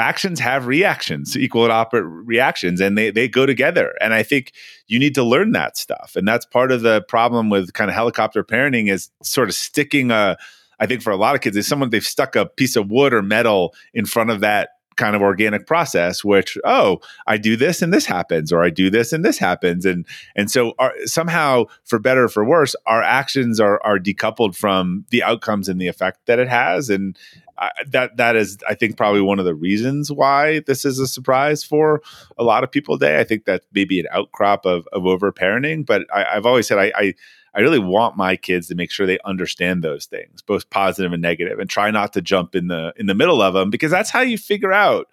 actions 0.00 0.40
have 0.40 0.66
reactions, 0.66 1.36
equal 1.36 1.64
and 1.64 1.72
opposite 1.72 2.04
reactions, 2.04 2.80
and 2.80 2.98
they 2.98 3.10
they 3.10 3.28
go 3.28 3.46
together. 3.46 3.94
And 4.00 4.14
I 4.14 4.22
think 4.22 4.52
you 4.88 4.98
need 4.98 5.14
to 5.14 5.22
learn 5.22 5.52
that 5.52 5.76
stuff. 5.76 6.16
And 6.16 6.26
that's 6.26 6.46
part 6.46 6.72
of 6.72 6.82
the 6.82 7.02
problem 7.02 7.50
with 7.50 7.72
kind 7.74 7.90
of 7.90 7.94
helicopter 7.94 8.42
parenting 8.42 8.90
is 8.90 9.10
sort 9.22 9.48
of 9.48 9.54
sticking 9.54 10.10
a. 10.10 10.36
I 10.78 10.86
think 10.86 11.02
for 11.02 11.10
a 11.10 11.16
lot 11.16 11.34
of 11.34 11.42
kids, 11.42 11.58
is 11.58 11.68
someone 11.68 11.90
they've 11.90 12.02
stuck 12.02 12.34
a 12.34 12.46
piece 12.46 12.74
of 12.74 12.90
wood 12.90 13.12
or 13.12 13.20
metal 13.20 13.74
in 13.92 14.06
front 14.06 14.30
of 14.30 14.40
that 14.40 14.70
kind 14.96 15.16
of 15.16 15.22
organic 15.22 15.66
process 15.66 16.22
which 16.22 16.58
oh 16.64 17.00
i 17.26 17.38
do 17.38 17.56
this 17.56 17.80
and 17.80 17.90
this 17.90 18.04
happens 18.04 18.52
or 18.52 18.62
i 18.62 18.68
do 18.68 18.90
this 18.90 19.14
and 19.14 19.24
this 19.24 19.38
happens 19.38 19.86
and 19.86 20.04
and 20.36 20.50
so 20.50 20.74
our, 20.78 20.92
somehow 21.04 21.64
for 21.84 21.98
better 21.98 22.24
or 22.24 22.28
for 22.28 22.44
worse 22.44 22.76
our 22.86 23.02
actions 23.02 23.58
are 23.58 23.80
are 23.82 23.98
decoupled 23.98 24.54
from 24.54 25.06
the 25.08 25.22
outcomes 25.22 25.70
and 25.70 25.80
the 25.80 25.86
effect 25.86 26.18
that 26.26 26.38
it 26.38 26.48
has 26.48 26.90
and 26.90 27.16
I, 27.60 27.70
that 27.88 28.16
that 28.16 28.36
is 28.36 28.58
i 28.68 28.74
think 28.74 28.96
probably 28.96 29.20
one 29.20 29.38
of 29.38 29.44
the 29.44 29.54
reasons 29.54 30.10
why 30.10 30.60
this 30.60 30.84
is 30.84 30.98
a 30.98 31.06
surprise 31.06 31.62
for 31.62 32.02
a 32.38 32.44
lot 32.44 32.64
of 32.64 32.70
people 32.70 32.98
today. 32.98 33.20
I 33.20 33.24
think 33.24 33.44
that 33.44 33.62
maybe 33.72 34.00
an 34.00 34.06
outcrop 34.10 34.64
of 34.66 34.86
of 34.92 35.06
over 35.06 35.30
parenting 35.32 35.84
but 35.84 36.06
I, 36.12 36.24
have 36.34 36.46
always 36.46 36.66
said 36.66 36.78
I, 36.78 36.92
I 36.96 37.14
I 37.54 37.60
really 37.60 37.78
want 37.78 38.16
my 38.16 38.36
kids 38.36 38.68
to 38.68 38.74
make 38.74 38.90
sure 38.90 39.06
they 39.06 39.18
understand 39.24 39.82
those 39.82 40.06
things, 40.06 40.40
both 40.40 40.70
positive 40.70 41.12
and 41.12 41.20
negative, 41.20 41.58
and 41.58 41.68
try 41.68 41.90
not 41.90 42.12
to 42.12 42.22
jump 42.22 42.54
in 42.54 42.68
the 42.68 42.92
in 42.96 43.06
the 43.06 43.14
middle 43.14 43.42
of 43.42 43.54
them 43.54 43.70
because 43.70 43.90
that's 43.90 44.10
how 44.10 44.20
you 44.20 44.38
figure 44.38 44.72
out 44.72 45.08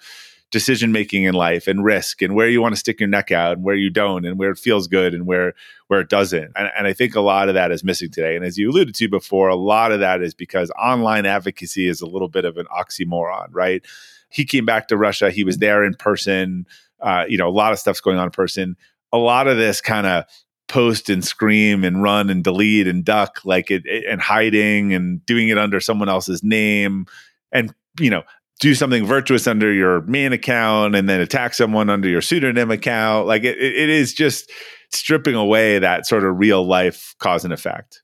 decision 0.51 0.91
making 0.91 1.25
in 1.25 1.33
life 1.33 1.67
and 1.67 1.83
risk 1.83 2.21
and 2.21 2.33
where 2.33 2.47
you 2.47 2.61
want 2.61 2.73
to 2.73 2.79
stick 2.79 2.99
your 2.99 3.09
neck 3.09 3.31
out 3.31 3.57
and 3.57 3.63
where 3.63 3.75
you 3.75 3.89
don't 3.89 4.25
and 4.25 4.39
where 4.39 4.51
it 4.51 4.57
feels 4.57 4.87
good 4.87 5.13
and 5.13 5.25
where 5.25 5.53
where 5.87 5.99
it 5.99 6.09
doesn't. 6.09 6.51
And, 6.55 6.71
and 6.77 6.87
I 6.87 6.93
think 6.93 7.15
a 7.15 7.21
lot 7.21 7.49
of 7.49 7.55
that 7.55 7.71
is 7.71 7.83
missing 7.83 8.09
today. 8.09 8.35
And 8.35 8.45
as 8.45 8.57
you 8.57 8.69
alluded 8.69 8.95
to 8.95 9.09
before, 9.09 9.49
a 9.49 9.55
lot 9.55 9.91
of 9.91 9.99
that 9.99 10.21
is 10.21 10.33
because 10.33 10.71
online 10.71 11.25
advocacy 11.25 11.87
is 11.87 12.01
a 12.01 12.05
little 12.05 12.29
bit 12.29 12.45
of 12.45 12.57
an 12.57 12.65
oxymoron, 12.67 13.47
right? 13.51 13.85
He 14.29 14.45
came 14.45 14.65
back 14.65 14.87
to 14.89 14.97
Russia. 14.97 15.31
He 15.31 15.43
was 15.43 15.57
there 15.57 15.83
in 15.83 15.93
person. 15.93 16.65
Uh, 16.99 17.25
you 17.27 17.37
know, 17.37 17.47
a 17.47 17.51
lot 17.51 17.73
of 17.73 17.79
stuff's 17.79 18.01
going 18.01 18.17
on 18.17 18.25
in 18.25 18.31
person. 18.31 18.75
A 19.13 19.17
lot 19.17 19.47
of 19.47 19.57
this 19.57 19.79
kind 19.81 20.07
of 20.07 20.25
post 20.67 21.09
and 21.09 21.23
scream 21.23 21.83
and 21.83 22.03
run 22.03 22.29
and 22.29 22.43
delete 22.43 22.87
and 22.87 23.05
duck 23.05 23.39
like 23.45 23.71
it, 23.71 23.85
it, 23.85 24.05
and 24.09 24.21
hiding 24.21 24.93
and 24.93 25.25
doing 25.25 25.49
it 25.49 25.57
under 25.57 25.79
someone 25.79 26.09
else's 26.09 26.43
name 26.43 27.05
and 27.51 27.73
you 27.99 28.09
know 28.09 28.23
do 28.59 28.73
something 28.73 29.05
virtuous 29.05 29.47
under 29.47 29.71
your 29.71 30.01
main 30.01 30.33
account 30.33 30.95
and 30.95 31.07
then 31.07 31.19
attack 31.19 31.53
someone 31.53 31.89
under 31.89 32.09
your 32.09 32.21
pseudonym 32.21 32.71
account 32.71 33.27
like 33.27 33.43
it, 33.43 33.57
it 33.57 33.89
is 33.89 34.13
just 34.13 34.51
stripping 34.91 35.35
away 35.35 35.79
that 35.79 36.05
sort 36.05 36.23
of 36.23 36.37
real 36.37 36.65
life 36.65 37.15
cause 37.19 37.43
and 37.43 37.53
effect 37.53 38.01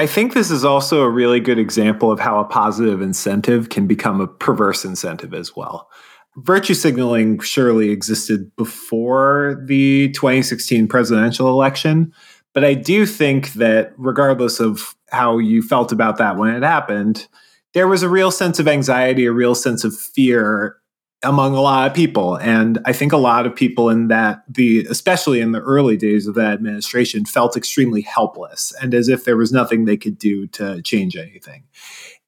I 0.00 0.06
think 0.06 0.34
this 0.34 0.50
is 0.50 0.64
also 0.64 1.02
a 1.02 1.08
really 1.08 1.38
good 1.38 1.58
example 1.58 2.10
of 2.10 2.18
how 2.18 2.40
a 2.40 2.44
positive 2.44 3.00
incentive 3.00 3.68
can 3.68 3.86
become 3.86 4.20
a 4.20 4.26
perverse 4.26 4.84
incentive 4.84 5.32
as 5.32 5.54
well 5.54 5.88
virtue 6.36 6.74
signaling 6.74 7.38
surely 7.40 7.90
existed 7.90 8.54
before 8.56 9.62
the 9.66 10.10
2016 10.10 10.88
presidential 10.88 11.48
election. 11.48 12.12
But 12.52 12.64
I 12.64 12.74
do 12.74 13.06
think 13.06 13.52
that 13.54 13.92
regardless 13.96 14.60
of 14.60 14.94
how 15.10 15.38
you 15.38 15.62
felt 15.62 15.92
about 15.92 16.18
that 16.18 16.36
when 16.36 16.54
it 16.54 16.62
happened, 16.62 17.26
there 17.74 17.88
was 17.88 18.02
a 18.02 18.08
real 18.08 18.30
sense 18.30 18.58
of 18.58 18.68
anxiety, 18.68 19.26
a 19.26 19.32
real 19.32 19.54
sense 19.54 19.84
of 19.84 19.94
fear 19.94 20.76
among 21.22 21.54
a 21.54 21.60
lot 21.60 21.88
of 21.88 21.94
people. 21.94 22.36
And 22.36 22.78
I 22.84 22.92
think 22.92 23.12
a 23.12 23.18
lot 23.18 23.46
of 23.46 23.56
people 23.56 23.88
in 23.88 24.08
that, 24.08 24.44
the 24.48 24.86
especially 24.90 25.40
in 25.40 25.52
the 25.52 25.60
early 25.60 25.96
days 25.96 26.26
of 26.26 26.34
that 26.34 26.52
administration, 26.52 27.24
felt 27.24 27.56
extremely 27.56 28.02
helpless 28.02 28.72
and 28.80 28.94
as 28.94 29.08
if 29.08 29.24
there 29.24 29.36
was 29.36 29.52
nothing 29.52 29.84
they 29.84 29.96
could 29.96 30.18
do 30.18 30.46
to 30.48 30.82
change 30.82 31.16
anything. 31.16 31.64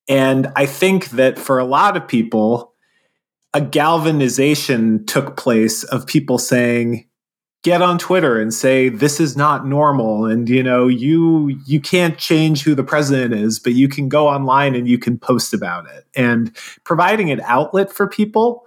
And 0.09 0.53
I 0.57 0.67
think 0.67 1.11
that 1.11 1.39
for 1.39 1.59
a 1.59 1.65
lot 1.65 1.97
of 1.97 2.09
people, 2.09 2.73
a 3.53 3.61
galvanization 3.61 5.05
took 5.07 5.37
place 5.37 5.85
of 5.85 6.07
people 6.07 6.39
saying, 6.39 7.07
get 7.67 7.83
on 7.83 7.99
Twitter 7.99 8.41
and 8.41 8.55
say 8.55 8.89
this 8.89 9.19
is 9.19 9.37
not 9.37 9.67
normal 9.67 10.25
and 10.25 10.49
you 10.49 10.63
know 10.63 10.87
you 10.87 11.49
you 11.67 11.81
can't 11.81 12.17
change 12.17 12.63
who 12.63 12.77
the 12.77 12.85
president 12.85 13.35
is 13.35 13.59
but 13.59 13.73
you 13.73 13.89
can 13.89 14.09
go 14.09 14.29
online 14.29 14.77
and 14.77 14.89
you 14.89 14.97
can 14.97 15.19
post 15.19 15.53
about 15.53 15.85
it. 15.91 16.07
And 16.15 16.57
providing 16.85 17.33
an 17.33 17.41
outlet 17.41 17.91
for 17.91 18.07
people 18.07 18.65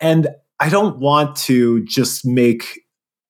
and 0.00 0.26
I 0.58 0.68
don't 0.68 0.98
want 0.98 1.36
to 1.46 1.84
just 1.84 2.26
make 2.26 2.80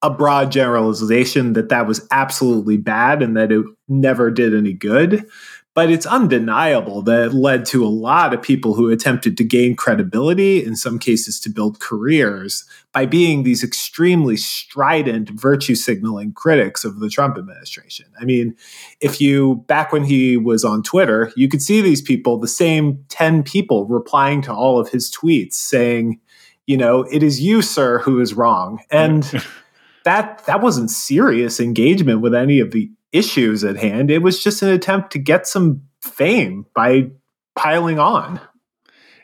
a 0.00 0.08
broad 0.08 0.50
generalization 0.50 1.52
that 1.52 1.68
that 1.68 1.86
was 1.86 2.08
absolutely 2.10 2.78
bad 2.78 3.22
and 3.22 3.36
that 3.36 3.52
it 3.52 3.66
never 3.88 4.30
did 4.30 4.54
any 4.54 4.72
good 4.72 5.26
but 5.72 5.90
it's 5.90 6.06
undeniable 6.06 7.00
that 7.02 7.26
it 7.26 7.32
led 7.32 7.64
to 7.64 7.84
a 7.84 7.88
lot 7.88 8.34
of 8.34 8.42
people 8.42 8.74
who 8.74 8.90
attempted 8.90 9.36
to 9.36 9.44
gain 9.44 9.76
credibility, 9.76 10.64
in 10.64 10.74
some 10.74 10.98
cases 10.98 11.38
to 11.40 11.48
build 11.48 11.78
careers, 11.78 12.64
by 12.92 13.06
being 13.06 13.44
these 13.44 13.62
extremely 13.62 14.36
strident 14.36 15.30
virtue 15.30 15.76
signaling 15.76 16.32
critics 16.32 16.84
of 16.84 16.98
the 16.98 17.08
Trump 17.08 17.38
administration. 17.38 18.06
I 18.20 18.24
mean, 18.24 18.56
if 19.00 19.20
you, 19.20 19.64
back 19.68 19.92
when 19.92 20.02
he 20.02 20.36
was 20.36 20.64
on 20.64 20.82
Twitter, 20.82 21.32
you 21.36 21.48
could 21.48 21.62
see 21.62 21.80
these 21.80 22.02
people, 22.02 22.38
the 22.38 22.48
same 22.48 23.04
10 23.08 23.44
people 23.44 23.86
replying 23.86 24.42
to 24.42 24.52
all 24.52 24.80
of 24.80 24.88
his 24.88 25.08
tweets 25.10 25.54
saying, 25.54 26.18
you 26.66 26.76
know, 26.76 27.02
it 27.10 27.22
is 27.22 27.40
you, 27.40 27.62
sir, 27.62 28.00
who 28.00 28.20
is 28.20 28.34
wrong. 28.34 28.80
And 28.90 29.22
that 30.04 30.44
that 30.46 30.60
wasn't 30.60 30.90
serious 30.90 31.60
engagement 31.60 32.20
with 32.20 32.34
any 32.34 32.60
of 32.60 32.70
the 32.70 32.90
issues 33.12 33.64
at 33.64 33.76
hand. 33.76 34.10
It 34.10 34.22
was 34.22 34.42
just 34.42 34.62
an 34.62 34.68
attempt 34.68 35.12
to 35.12 35.18
get 35.18 35.46
some 35.46 35.82
fame 36.00 36.66
by 36.74 37.10
piling 37.56 37.98
on. 37.98 38.40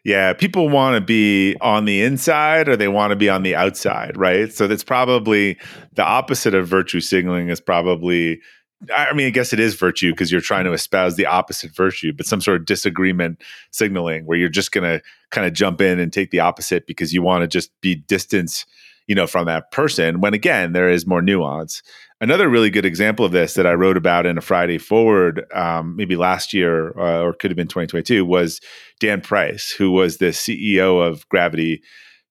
Yeah, 0.04 0.34
people 0.34 0.68
want 0.68 0.94
to 0.94 1.00
be 1.00 1.56
on 1.60 1.84
the 1.84 2.02
inside 2.02 2.68
or 2.68 2.76
they 2.76 2.86
want 2.86 3.10
to 3.10 3.16
be 3.16 3.28
on 3.28 3.42
the 3.42 3.56
outside, 3.56 4.16
right? 4.16 4.52
So 4.52 4.68
that's 4.68 4.84
probably 4.84 5.58
the 5.94 6.04
opposite 6.04 6.54
of 6.54 6.68
virtue 6.68 7.00
signaling 7.00 7.48
is 7.48 7.60
probably 7.60 8.40
I 8.94 9.14
mean, 9.14 9.26
I 9.26 9.30
guess 9.30 9.54
it 9.54 9.58
is 9.58 9.74
virtue 9.74 10.12
because 10.12 10.30
you're 10.30 10.42
trying 10.42 10.66
to 10.66 10.72
espouse 10.72 11.16
the 11.16 11.24
opposite 11.24 11.74
virtue, 11.74 12.12
but 12.12 12.26
some 12.26 12.42
sort 12.42 12.60
of 12.60 12.66
disagreement 12.66 13.42
signaling 13.70 14.26
where 14.26 14.36
you're 14.36 14.50
just 14.50 14.70
going 14.70 14.84
to 14.84 15.02
kind 15.30 15.46
of 15.46 15.54
jump 15.54 15.80
in 15.80 15.98
and 15.98 16.12
take 16.12 16.30
the 16.30 16.40
opposite 16.40 16.86
because 16.86 17.14
you 17.14 17.22
want 17.22 17.42
to 17.42 17.48
just 17.48 17.70
be 17.80 17.94
distance 17.94 18.66
you 19.06 19.14
know, 19.14 19.26
from 19.26 19.46
that 19.46 19.70
person 19.70 20.20
when 20.20 20.34
again, 20.34 20.72
there 20.72 20.90
is 20.90 21.06
more 21.06 21.22
nuance. 21.22 21.82
Another 22.18 22.48
really 22.48 22.70
good 22.70 22.86
example 22.86 23.26
of 23.26 23.32
this 23.32 23.54
that 23.54 23.66
I 23.66 23.74
wrote 23.74 23.98
about 23.98 24.24
in 24.24 24.38
a 24.38 24.40
Friday 24.40 24.78
Forward, 24.78 25.44
um, 25.52 25.96
maybe 25.96 26.16
last 26.16 26.54
year 26.54 26.98
uh, 26.98 27.20
or 27.20 27.34
could 27.34 27.50
have 27.50 27.56
been 27.56 27.68
2022, 27.68 28.24
was 28.24 28.58
Dan 29.00 29.20
Price, 29.20 29.70
who 29.70 29.90
was 29.90 30.16
the 30.16 30.26
CEO 30.26 31.06
of 31.06 31.28
Gravity 31.28 31.82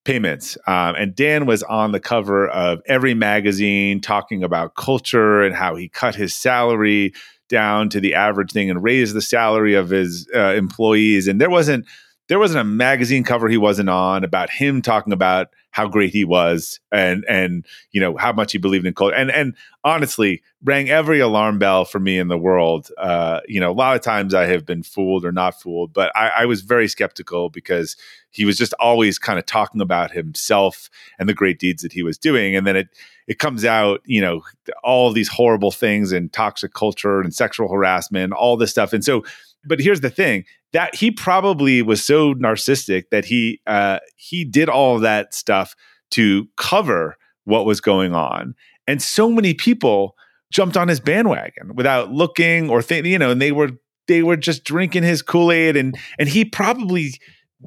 Payments. 0.04 0.58
Um, 0.66 0.96
and 0.96 1.14
Dan 1.14 1.46
was 1.46 1.62
on 1.62 1.92
the 1.92 2.00
cover 2.00 2.48
of 2.48 2.80
every 2.86 3.14
magazine 3.14 4.00
talking 4.00 4.42
about 4.42 4.74
culture 4.74 5.42
and 5.42 5.54
how 5.54 5.76
he 5.76 5.88
cut 5.88 6.16
his 6.16 6.34
salary 6.34 7.12
down 7.48 7.88
to 7.90 8.00
the 8.00 8.14
average 8.14 8.50
thing 8.50 8.68
and 8.68 8.82
raised 8.82 9.14
the 9.14 9.22
salary 9.22 9.74
of 9.74 9.90
his 9.90 10.28
uh, 10.34 10.54
employees. 10.54 11.28
And 11.28 11.40
there 11.40 11.50
wasn't 11.50 11.86
there 12.28 12.40
wasn't 12.40 12.60
a 12.60 12.64
magazine 12.64 13.22
cover 13.22 13.48
he 13.48 13.56
wasn't 13.56 13.88
on 13.88 14.24
about 14.24 14.50
him 14.50 14.82
talking 14.82 15.12
about 15.12 15.48
how 15.76 15.86
great 15.86 16.10
he 16.10 16.24
was 16.24 16.80
and 16.90 17.22
and 17.28 17.66
you 17.92 18.00
know 18.00 18.16
how 18.16 18.32
much 18.32 18.52
he 18.52 18.56
believed 18.56 18.86
in 18.86 18.94
culture. 18.94 19.14
And 19.14 19.30
and 19.30 19.54
honestly 19.84 20.42
rang 20.64 20.88
every 20.88 21.20
alarm 21.20 21.58
bell 21.58 21.84
for 21.84 22.00
me 22.00 22.18
in 22.18 22.28
the 22.28 22.38
world. 22.38 22.88
Uh, 22.96 23.40
you 23.46 23.60
know 23.60 23.70
a 23.70 23.74
lot 23.74 23.94
of 23.94 24.00
times 24.00 24.32
i 24.32 24.46
have 24.46 24.64
been 24.64 24.82
fooled 24.82 25.22
or 25.22 25.32
not 25.32 25.60
fooled 25.60 25.92
but 25.92 26.10
I, 26.16 26.28
I 26.28 26.46
was 26.46 26.62
very 26.62 26.88
skeptical 26.88 27.50
because 27.50 27.94
he 28.30 28.46
was 28.46 28.56
just 28.56 28.72
always 28.80 29.18
kind 29.18 29.38
of 29.38 29.44
talking 29.44 29.82
about 29.82 30.12
himself 30.12 30.88
and 31.18 31.28
the 31.28 31.34
great 31.34 31.58
deeds 31.58 31.82
that 31.82 31.92
he 31.92 32.02
was 32.02 32.16
doing. 32.16 32.56
And 32.56 32.66
then 32.66 32.76
it 32.76 32.88
it 33.26 33.38
comes 33.38 33.66
out 33.66 34.00
you 34.06 34.22
know 34.22 34.40
all 34.82 35.12
these 35.12 35.28
horrible 35.28 35.72
things 35.72 36.10
and 36.10 36.32
toxic 36.32 36.72
culture 36.72 37.20
and 37.20 37.34
sexual 37.34 37.70
harassment 37.70 38.32
all 38.32 38.56
this 38.56 38.70
stuff. 38.70 38.94
And 38.94 39.04
so 39.04 39.24
but 39.66 39.80
here's 39.80 40.00
the 40.00 40.10
thing 40.10 40.44
that 40.72 40.94
he 40.94 41.10
probably 41.10 41.82
was 41.82 42.04
so 42.04 42.34
narcissistic 42.34 43.04
that 43.10 43.24
he 43.24 43.60
uh, 43.66 43.98
he 44.16 44.44
did 44.44 44.68
all 44.68 44.96
of 44.96 45.02
that 45.02 45.34
stuff 45.34 45.74
to 46.12 46.48
cover 46.56 47.16
what 47.44 47.66
was 47.66 47.80
going 47.80 48.14
on, 48.14 48.54
and 48.86 49.02
so 49.02 49.30
many 49.30 49.54
people 49.54 50.16
jumped 50.52 50.76
on 50.76 50.88
his 50.88 51.00
bandwagon 51.00 51.74
without 51.74 52.12
looking 52.12 52.70
or 52.70 52.80
thinking, 52.82 53.12
you 53.12 53.18
know, 53.18 53.30
and 53.30 53.42
they 53.42 53.52
were 53.52 53.70
they 54.06 54.22
were 54.22 54.36
just 54.36 54.64
drinking 54.64 55.02
his 55.02 55.22
Kool 55.22 55.52
Aid, 55.52 55.76
and 55.76 55.96
and 56.18 56.28
he 56.28 56.44
probably 56.44 57.14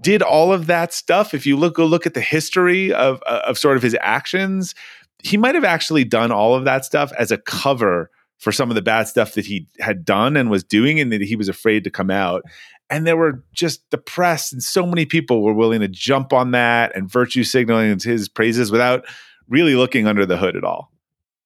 did 0.02 0.22
all 0.22 0.54
of 0.54 0.68
that 0.68 0.94
stuff. 0.94 1.34
If 1.34 1.46
you 1.46 1.58
look 1.58 1.76
go 1.76 1.86
look 1.86 2.06
at 2.06 2.14
the 2.14 2.22
history 2.22 2.94
of 2.94 3.22
of 3.24 3.58
sort 3.58 3.78
of 3.78 3.84
his 3.84 3.98
actions, 4.02 4.76
he 5.24 5.38
might 5.38 5.56
have 5.56 5.64
actually 5.64 6.04
done 6.04 6.32
all 6.32 6.56
of 6.56 6.66
that 6.66 6.86
stuff 6.86 7.12
as 7.18 7.32
a 7.32 7.38
cover 7.38 8.10
for 8.40 8.52
some 8.52 8.70
of 8.70 8.76
the 8.76 8.82
bad 8.82 9.08
stuff 9.08 9.34
that 9.34 9.46
he 9.46 9.68
had 9.80 10.04
done 10.04 10.36
and 10.36 10.50
was 10.50 10.64
doing 10.64 11.00
and 11.00 11.12
that 11.12 11.22
he 11.22 11.36
was 11.36 11.50
afraid 11.50 11.84
to 11.84 11.92
come 11.92 12.10
out 12.10 12.44
and 12.90 13.06
there 13.06 13.18
were 13.18 13.44
just 13.54 13.82
the 13.92 13.98
press 13.98 14.52
and 14.52 14.64
so 14.64 14.86
many 14.86 15.06
people 15.06 15.44
were 15.44 15.54
willing 15.54 15.82
to 15.82 15.88
jump 15.88 16.34
on 16.34 16.52
that 16.52 16.96
and 16.96 17.12
virtue 17.12 17.44
signaling 17.44 17.98
his 18.00 18.28
praises 18.28 18.72
without 18.72 19.06
really 19.48 19.76
looking 19.76 20.08
under 20.08 20.26
the 20.26 20.38
hood 20.38 20.56
at 20.56 20.64
all 20.64 20.92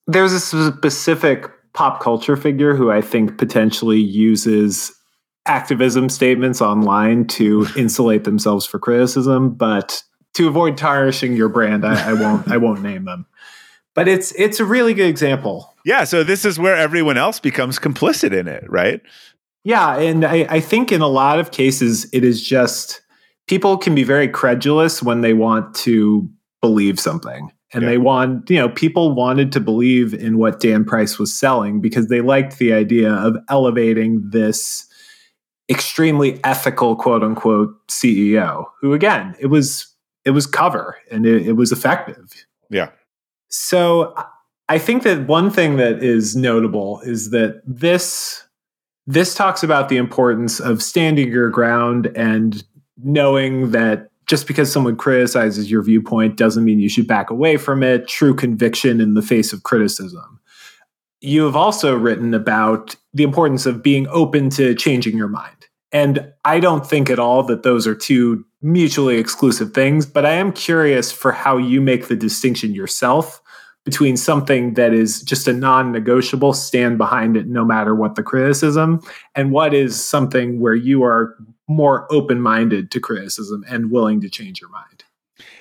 there's 0.08 0.34
a 0.34 0.40
specific 0.40 1.50
pop 1.74 2.00
culture 2.02 2.38
figure 2.38 2.76
who 2.76 2.92
i 2.92 3.02
think 3.02 3.38
potentially 3.38 4.00
uses 4.00 4.94
activism 5.46 6.08
statements 6.08 6.62
online 6.62 7.26
to 7.26 7.68
insulate 7.78 8.24
themselves 8.24 8.66
for 8.66 8.80
criticism 8.80 9.50
but 9.50 10.04
to 10.34 10.48
avoid 10.48 10.78
tarnishing 10.78 11.36
your 11.36 11.50
brand, 11.50 11.86
I, 11.86 12.10
I 12.10 12.14
won't 12.14 12.52
I 12.52 12.58
won't 12.58 12.82
name 12.82 13.06
them. 13.06 13.26
But 13.94 14.08
it's 14.08 14.32
it's 14.34 14.60
a 14.60 14.66
really 14.66 14.94
good 14.94 15.08
example. 15.08 15.73
Yeah, 15.86 16.04
so 16.06 16.24
this 16.24 16.46
is 16.46 16.58
where 16.58 16.76
everyone 16.76 17.18
else 17.18 17.40
becomes 17.40 17.80
complicit 17.80 18.34
in 18.34 18.48
it, 18.48 18.64
right? 18.70 19.02
Yeah, 19.64 19.98
and 19.98 20.26
I, 20.26 20.46
I 20.50 20.60
think 20.60 20.92
in 20.92 21.02
a 21.02 21.08
lot 21.08 21.40
of 21.40 21.52
cases 21.52 22.08
it 22.14 22.24
is 22.24 22.46
just 22.46 23.02
people 23.48 23.78
can 23.78 23.96
be 23.96 24.04
very 24.04 24.28
credulous 24.28 25.02
when 25.02 25.22
they 25.22 25.34
want 25.34 25.76
to 25.76 26.30
believe 26.62 27.00
something. 27.00 27.52
And 27.74 27.84
yeah. 27.84 27.90
they 27.90 27.98
want, 27.98 28.50
you 28.50 28.58
know, 28.58 28.70
people 28.70 29.16
wanted 29.16 29.52
to 29.54 29.60
believe 29.60 30.14
in 30.14 30.38
what 30.38 30.60
Dan 30.60 30.86
Price 30.86 31.18
was 31.18 31.38
selling 31.38 31.82
because 31.82 32.08
they 32.08 32.22
liked 32.22 32.60
the 32.60 32.72
idea 32.72 33.12
of 33.12 33.36
elevating 33.50 34.30
this 34.30 34.88
extremely 35.70 36.40
ethical 36.44 36.96
quote 36.96 37.24
unquote 37.24 37.76
CEO 37.88 38.66
who 38.82 38.94
again, 38.94 39.36
it 39.40 39.48
was 39.48 39.88
it 40.24 40.32
was 40.32 40.46
cover 40.46 40.98
and 41.12 41.26
it, 41.26 41.48
it 41.48 41.54
was 41.54 41.72
effective. 41.72 42.46
Yeah. 42.70 42.90
So 43.50 44.14
I 44.70 44.78
think 44.78 45.04
that 45.04 45.28
one 45.28 45.50
thing 45.50 45.76
that 45.78 46.04
is 46.04 46.36
notable 46.36 47.02
is 47.02 47.32
that 47.32 47.62
this 47.66 48.44
this 49.06 49.36
talks 49.36 49.64
about 49.64 49.90
the 49.90 49.98
importance 49.98 50.62
of 50.62 50.82
standing 50.82 51.30
your 51.30 51.50
ground 51.50 52.08
and 52.16 52.64
knowing 53.04 53.72
that 53.72 54.10
just 54.28 54.48
because 54.48 54.72
someone 54.72 54.96
criticizes 54.96 55.70
your 55.70 55.84
viewpoint 55.84 56.38
doesn't 56.38 56.64
mean 56.64 56.80
you 56.80 56.88
should 56.88 57.08
back 57.08 57.30
away 57.30 57.58
from 57.58 57.84
it. 57.84 58.08
True 58.08 58.34
conviction 58.34 59.02
in 59.02 59.14
the 59.14 59.22
face 59.22 59.52
of 59.52 59.64
criticism. 59.64 60.40
You 61.20 61.44
have 61.44 61.58
also 61.58 61.98
written 61.98 62.34
about 62.34 62.96
the 63.14 63.24
importance 63.24 63.66
of 63.66 63.84
being 63.84 64.08
open 64.08 64.50
to 64.52 64.74
changing 64.74 65.18
your 65.18 65.28
mind. 65.28 65.68
And 65.92 66.32
I 66.46 66.60
don't 66.60 66.88
think 66.88 67.10
at 67.10 67.20
all 67.20 67.44
that 67.44 67.64
those 67.64 67.86
are 67.86 67.96
two 67.96 68.46
mutually 68.62 69.18
exclusive 69.18 69.74
things, 69.74 70.06
but 70.06 70.26
I 70.26 70.32
am 70.32 70.54
curious 70.54 71.12
for 71.12 71.34
how 71.34 71.58
you 71.58 71.82
make 71.82 72.08
the 72.08 72.16
distinction 72.16 72.74
yourself 72.74 73.43
between 73.86 74.16
something 74.16 74.76
that 74.76 74.94
is 74.94 75.22
just 75.22 75.48
a 75.48 75.54
non 75.54 75.92
negotiable, 75.92 76.54
stand 76.54 76.98
behind 76.98 77.36
it 77.36 77.48
no 77.48 77.66
matter 77.66 77.94
what 77.96 78.16
the 78.16 78.24
criticism, 78.24 79.02
and 79.36 79.52
what 79.52 79.74
is 79.74 80.04
something 80.04 80.60
where 80.60 80.76
you 80.76 81.04
are 81.04 81.36
more 81.68 82.12
open 82.12 82.42
minded 82.42 82.92
to 82.92 83.00
criticism 83.00 83.64
and 83.68 83.92
willing 83.92 84.22
to 84.22 84.30
change 84.30 84.62
your 84.62 84.70
mind. 84.70 85.04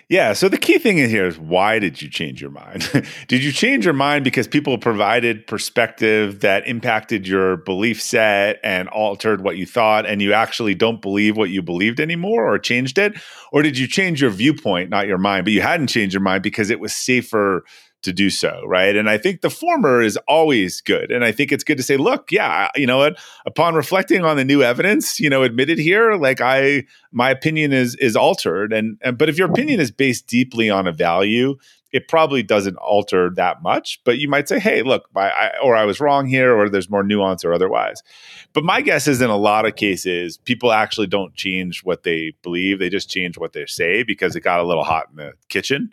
Yeah. 0.08 0.34
So 0.34 0.50
the 0.50 0.58
key 0.58 0.78
thing 0.78 0.98
in 0.98 1.08
here 1.08 1.26
is 1.26 1.38
why 1.38 1.78
did 1.78 2.02
you 2.02 2.10
change 2.10 2.42
your 2.42 2.50
mind? 2.50 2.86
did 3.28 3.42
you 3.42 3.50
change 3.50 3.86
your 3.86 3.94
mind 3.94 4.24
because 4.24 4.46
people 4.46 4.76
provided 4.76 5.46
perspective 5.46 6.40
that 6.40 6.66
impacted 6.66 7.26
your 7.26 7.56
belief 7.56 8.02
set 8.02 8.60
and 8.62 8.88
altered 8.88 9.42
what 9.42 9.56
you 9.56 9.64
thought, 9.64 10.04
and 10.04 10.20
you 10.20 10.34
actually 10.34 10.74
don't 10.74 11.00
believe 11.00 11.36
what 11.36 11.50
you 11.50 11.62
believed 11.62 11.98
anymore 11.98 12.52
or 12.52 12.58
changed 12.58 12.98
it? 12.98 13.14
Or 13.52 13.62
did 13.62 13.78
you 13.78 13.86
change 13.86 14.20
your 14.20 14.30
viewpoint, 14.30 14.90
not 14.90 15.06
your 15.06 15.18
mind, 15.18 15.44
but 15.44 15.54
you 15.54 15.62
hadn't 15.62 15.86
changed 15.86 16.12
your 16.12 16.22
mind 16.22 16.42
because 16.42 16.68
it 16.68 16.78
was 16.78 16.92
safer 16.92 17.64
to 18.02 18.12
do 18.12 18.30
so, 18.30 18.62
right? 18.66 18.96
And 18.96 19.08
I 19.08 19.18
think 19.18 19.40
the 19.40 19.50
former 19.50 20.02
is 20.02 20.16
always 20.28 20.80
good. 20.80 21.10
And 21.10 21.24
I 21.24 21.32
think 21.32 21.52
it's 21.52 21.64
good 21.64 21.76
to 21.76 21.82
say, 21.82 21.96
look, 21.96 22.30
yeah, 22.30 22.68
you 22.74 22.86
know 22.86 22.98
what? 22.98 23.18
Upon 23.46 23.74
reflecting 23.74 24.24
on 24.24 24.36
the 24.36 24.44
new 24.44 24.62
evidence, 24.62 25.18
you 25.20 25.30
know, 25.30 25.42
admitted 25.42 25.78
here, 25.78 26.14
like 26.14 26.40
I, 26.40 26.84
my 27.12 27.30
opinion 27.30 27.72
is 27.72 27.94
is 27.96 28.16
altered. 28.16 28.72
And, 28.72 28.98
and 29.02 29.16
but 29.16 29.28
if 29.28 29.38
your 29.38 29.50
opinion 29.50 29.80
is 29.80 29.90
based 29.90 30.26
deeply 30.26 30.68
on 30.70 30.86
a 30.86 30.92
value, 30.92 31.56
it 31.92 32.08
probably 32.08 32.42
doesn't 32.42 32.76
alter 32.76 33.30
that 33.36 33.62
much. 33.62 34.00
But 34.04 34.18
you 34.18 34.28
might 34.28 34.48
say, 34.48 34.58
hey, 34.58 34.82
look, 34.82 35.08
I, 35.14 35.28
I, 35.28 35.50
or 35.62 35.76
I 35.76 35.84
was 35.84 36.00
wrong 36.00 36.26
here, 36.26 36.56
or 36.56 36.68
there's 36.68 36.88
more 36.88 37.02
nuance 37.02 37.44
or 37.44 37.52
otherwise. 37.52 38.02
But 38.54 38.64
my 38.64 38.80
guess 38.80 39.06
is 39.06 39.20
in 39.20 39.30
a 39.30 39.36
lot 39.36 39.66
of 39.66 39.76
cases, 39.76 40.38
people 40.38 40.72
actually 40.72 41.06
don't 41.06 41.34
change 41.34 41.84
what 41.84 42.02
they 42.02 42.32
believe; 42.42 42.78
they 42.78 42.88
just 42.88 43.10
change 43.10 43.38
what 43.38 43.52
they 43.52 43.66
say 43.66 44.02
because 44.02 44.34
it 44.34 44.40
got 44.40 44.60
a 44.60 44.66
little 44.66 44.84
hot 44.84 45.08
in 45.10 45.16
the 45.16 45.32
kitchen 45.48 45.92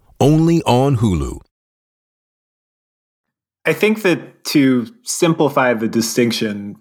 only 0.21 0.61
on 0.63 0.97
Hulu. 0.97 1.39
I 3.65 3.73
think 3.73 4.03
that 4.03 4.43
to 4.45 4.87
simplify 5.03 5.73
the 5.73 5.87
distinction, 5.87 6.77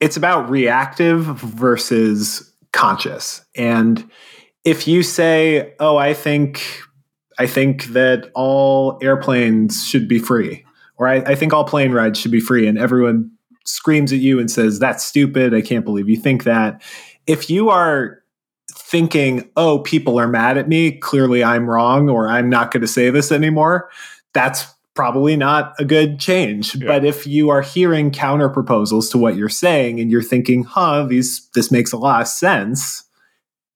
it's 0.00 0.16
about 0.16 0.48
reactive 0.48 1.24
versus 1.24 2.54
conscious. 2.72 3.44
And 3.56 4.08
if 4.64 4.88
you 4.88 5.02
say, 5.02 5.74
"Oh, 5.78 5.96
I 5.96 6.14
think 6.14 6.62
I 7.38 7.46
think 7.46 7.86
that 7.86 8.30
all 8.34 8.98
airplanes 9.02 9.86
should 9.86 10.08
be 10.08 10.18
free," 10.18 10.64
or 10.96 11.08
I, 11.08 11.16
I 11.16 11.34
think 11.34 11.52
all 11.52 11.64
plane 11.64 11.92
rides 11.92 12.18
should 12.18 12.32
be 12.32 12.40
free, 12.40 12.66
and 12.66 12.78
everyone 12.78 13.30
screams 13.64 14.12
at 14.12 14.18
you 14.20 14.38
and 14.38 14.50
says, 14.50 14.78
"That's 14.78 15.04
stupid! 15.04 15.52
I 15.54 15.60
can't 15.60 15.84
believe 15.84 16.08
you 16.08 16.16
think 16.16 16.44
that." 16.44 16.82
If 17.26 17.48
you 17.48 17.70
are 17.70 18.23
thinking, 18.94 19.50
oh, 19.56 19.80
people 19.80 20.20
are 20.20 20.28
mad 20.28 20.56
at 20.56 20.68
me. 20.68 20.92
Clearly 20.92 21.42
I'm 21.42 21.68
wrong, 21.68 22.08
or 22.08 22.28
I'm 22.28 22.48
not 22.48 22.70
going 22.70 22.82
to 22.82 22.86
say 22.86 23.10
this 23.10 23.32
anymore. 23.32 23.90
That's 24.34 24.72
probably 24.94 25.34
not 25.34 25.74
a 25.80 25.84
good 25.84 26.20
change. 26.20 26.76
Yeah. 26.76 26.86
But 26.86 27.04
if 27.04 27.26
you 27.26 27.50
are 27.50 27.60
hearing 27.60 28.12
counter 28.12 28.48
proposals 28.48 29.08
to 29.08 29.18
what 29.18 29.34
you're 29.34 29.48
saying 29.48 29.98
and 29.98 30.12
you're 30.12 30.22
thinking, 30.22 30.62
huh, 30.62 31.06
these 31.08 31.44
this 31.56 31.72
makes 31.72 31.90
a 31.90 31.96
lot 31.96 32.20
of 32.20 32.28
sense, 32.28 33.02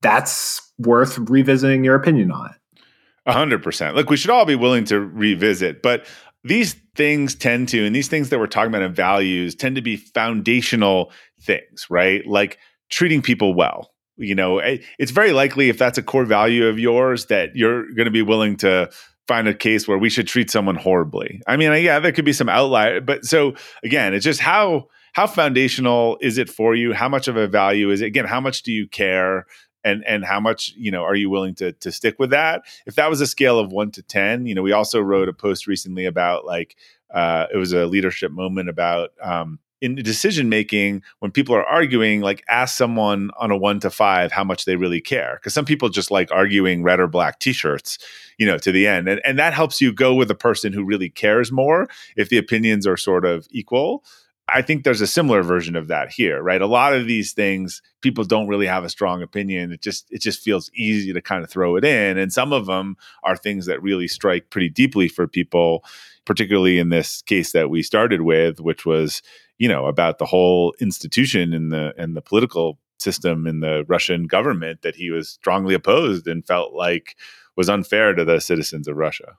that's 0.02 0.62
worth 0.78 1.18
revisiting 1.18 1.82
your 1.82 1.96
opinion 1.96 2.30
on 2.30 2.50
it. 2.50 2.82
A 3.26 3.32
hundred 3.32 3.60
percent. 3.60 3.96
Look, 3.96 4.10
we 4.10 4.16
should 4.16 4.30
all 4.30 4.44
be 4.44 4.54
willing 4.54 4.84
to 4.84 5.00
revisit, 5.00 5.82
but 5.82 6.06
these 6.44 6.76
things 6.94 7.34
tend 7.34 7.70
to, 7.70 7.84
and 7.84 7.92
these 7.92 8.06
things 8.06 8.28
that 8.28 8.38
we're 8.38 8.46
talking 8.46 8.68
about 8.68 8.82
in 8.82 8.94
values 8.94 9.56
tend 9.56 9.74
to 9.74 9.82
be 9.82 9.96
foundational 9.96 11.10
things, 11.40 11.88
right? 11.90 12.24
Like 12.24 12.58
treating 12.88 13.20
people 13.20 13.52
well, 13.52 13.90
you 14.18 14.34
know 14.34 14.58
eh, 14.58 14.78
it's 14.98 15.10
very 15.10 15.32
likely 15.32 15.68
if 15.68 15.78
that's 15.78 15.98
a 15.98 16.02
core 16.02 16.24
value 16.24 16.66
of 16.66 16.78
yours 16.78 17.26
that 17.26 17.56
you're 17.56 17.84
going 17.94 18.04
to 18.04 18.10
be 18.10 18.22
willing 18.22 18.56
to 18.56 18.90
find 19.26 19.46
a 19.46 19.54
case 19.54 19.86
where 19.86 19.98
we 19.98 20.08
should 20.08 20.26
treat 20.26 20.50
someone 20.50 20.74
horribly. 20.74 21.40
I 21.46 21.56
mean 21.56 21.72
yeah 21.82 21.98
there 21.98 22.12
could 22.12 22.24
be 22.24 22.32
some 22.32 22.48
outlier 22.48 23.00
but 23.00 23.24
so 23.24 23.54
again 23.82 24.14
it's 24.14 24.24
just 24.24 24.40
how 24.40 24.88
how 25.12 25.26
foundational 25.26 26.18
is 26.20 26.38
it 26.38 26.48
for 26.48 26.74
you? 26.74 26.92
How 26.92 27.08
much 27.08 27.28
of 27.28 27.36
a 27.36 27.48
value 27.48 27.90
is 27.90 28.00
it? 28.00 28.06
Again 28.06 28.26
how 28.26 28.40
much 28.40 28.62
do 28.62 28.72
you 28.72 28.86
care? 28.86 29.46
And 29.84 30.04
and 30.06 30.24
how 30.24 30.40
much 30.40 30.72
you 30.76 30.90
know 30.90 31.04
are 31.04 31.14
you 31.14 31.30
willing 31.30 31.54
to 31.56 31.72
to 31.72 31.92
stick 31.92 32.16
with 32.18 32.30
that? 32.30 32.62
If 32.86 32.96
that 32.96 33.08
was 33.08 33.20
a 33.20 33.26
scale 33.26 33.58
of 33.58 33.70
1 33.72 33.92
to 33.92 34.02
10 34.02 34.46
you 34.46 34.54
know 34.54 34.62
we 34.62 34.72
also 34.72 35.00
wrote 35.00 35.28
a 35.28 35.32
post 35.32 35.66
recently 35.66 36.04
about 36.04 36.44
like 36.44 36.76
uh, 37.12 37.46
it 37.52 37.56
was 37.56 37.72
a 37.72 37.86
leadership 37.86 38.30
moment 38.32 38.68
about 38.68 39.10
um, 39.22 39.58
in 39.80 39.94
decision 39.94 40.48
making 40.48 41.02
when 41.20 41.30
people 41.30 41.54
are 41.54 41.64
arguing 41.64 42.20
like 42.20 42.44
ask 42.48 42.76
someone 42.76 43.30
on 43.38 43.50
a 43.50 43.56
one 43.56 43.80
to 43.80 43.90
five 43.90 44.32
how 44.32 44.44
much 44.44 44.64
they 44.64 44.76
really 44.76 45.00
care 45.00 45.38
because 45.40 45.54
some 45.54 45.64
people 45.64 45.88
just 45.88 46.10
like 46.10 46.30
arguing 46.32 46.82
red 46.82 47.00
or 47.00 47.06
black 47.06 47.38
t-shirts 47.38 47.98
you 48.38 48.46
know 48.46 48.58
to 48.58 48.72
the 48.72 48.86
end 48.86 49.08
and, 49.08 49.20
and 49.24 49.38
that 49.38 49.54
helps 49.54 49.80
you 49.80 49.92
go 49.92 50.14
with 50.14 50.30
a 50.30 50.34
person 50.34 50.72
who 50.72 50.84
really 50.84 51.08
cares 51.08 51.52
more 51.52 51.86
if 52.16 52.28
the 52.28 52.38
opinions 52.38 52.86
are 52.86 52.96
sort 52.96 53.24
of 53.24 53.46
equal. 53.50 54.04
I 54.50 54.62
think 54.62 54.82
there's 54.82 55.02
a 55.02 55.06
similar 55.06 55.42
version 55.42 55.76
of 55.76 55.88
that 55.88 56.10
here 56.10 56.42
right? 56.42 56.62
A 56.62 56.66
lot 56.66 56.94
of 56.94 57.06
these 57.06 57.32
things 57.32 57.82
people 58.00 58.24
don't 58.24 58.48
really 58.48 58.66
have 58.66 58.82
a 58.82 58.88
strong 58.88 59.22
opinion. 59.22 59.72
It 59.72 59.82
just 59.82 60.10
it 60.10 60.22
just 60.22 60.40
feels 60.40 60.70
easy 60.74 61.12
to 61.12 61.20
kind 61.20 61.44
of 61.44 61.50
throw 61.50 61.76
it 61.76 61.84
in 61.84 62.18
and 62.18 62.32
some 62.32 62.52
of 62.52 62.66
them 62.66 62.96
are 63.22 63.36
things 63.36 63.66
that 63.66 63.82
really 63.82 64.08
strike 64.08 64.50
pretty 64.50 64.70
deeply 64.70 65.08
for 65.08 65.28
people 65.28 65.84
particularly 66.24 66.78
in 66.78 66.90
this 66.90 67.22
case 67.22 67.52
that 67.52 67.70
we 67.70 67.82
started 67.82 68.22
with 68.22 68.60
which 68.60 68.84
was 68.84 69.22
you 69.58 69.68
know 69.68 69.86
about 69.86 70.18
the 70.18 70.26
whole 70.26 70.74
institution 70.80 71.52
and 71.52 71.72
the 71.72 71.92
and 71.98 72.16
the 72.16 72.22
political 72.22 72.78
system 72.98 73.46
in 73.46 73.60
the 73.60 73.84
Russian 73.88 74.26
government 74.26 74.82
that 74.82 74.96
he 74.96 75.10
was 75.10 75.28
strongly 75.28 75.74
opposed 75.74 76.26
and 76.26 76.46
felt 76.46 76.72
like 76.72 77.16
was 77.56 77.68
unfair 77.68 78.14
to 78.14 78.24
the 78.24 78.40
citizens 78.40 78.88
of 78.88 78.96
Russia. 78.96 79.36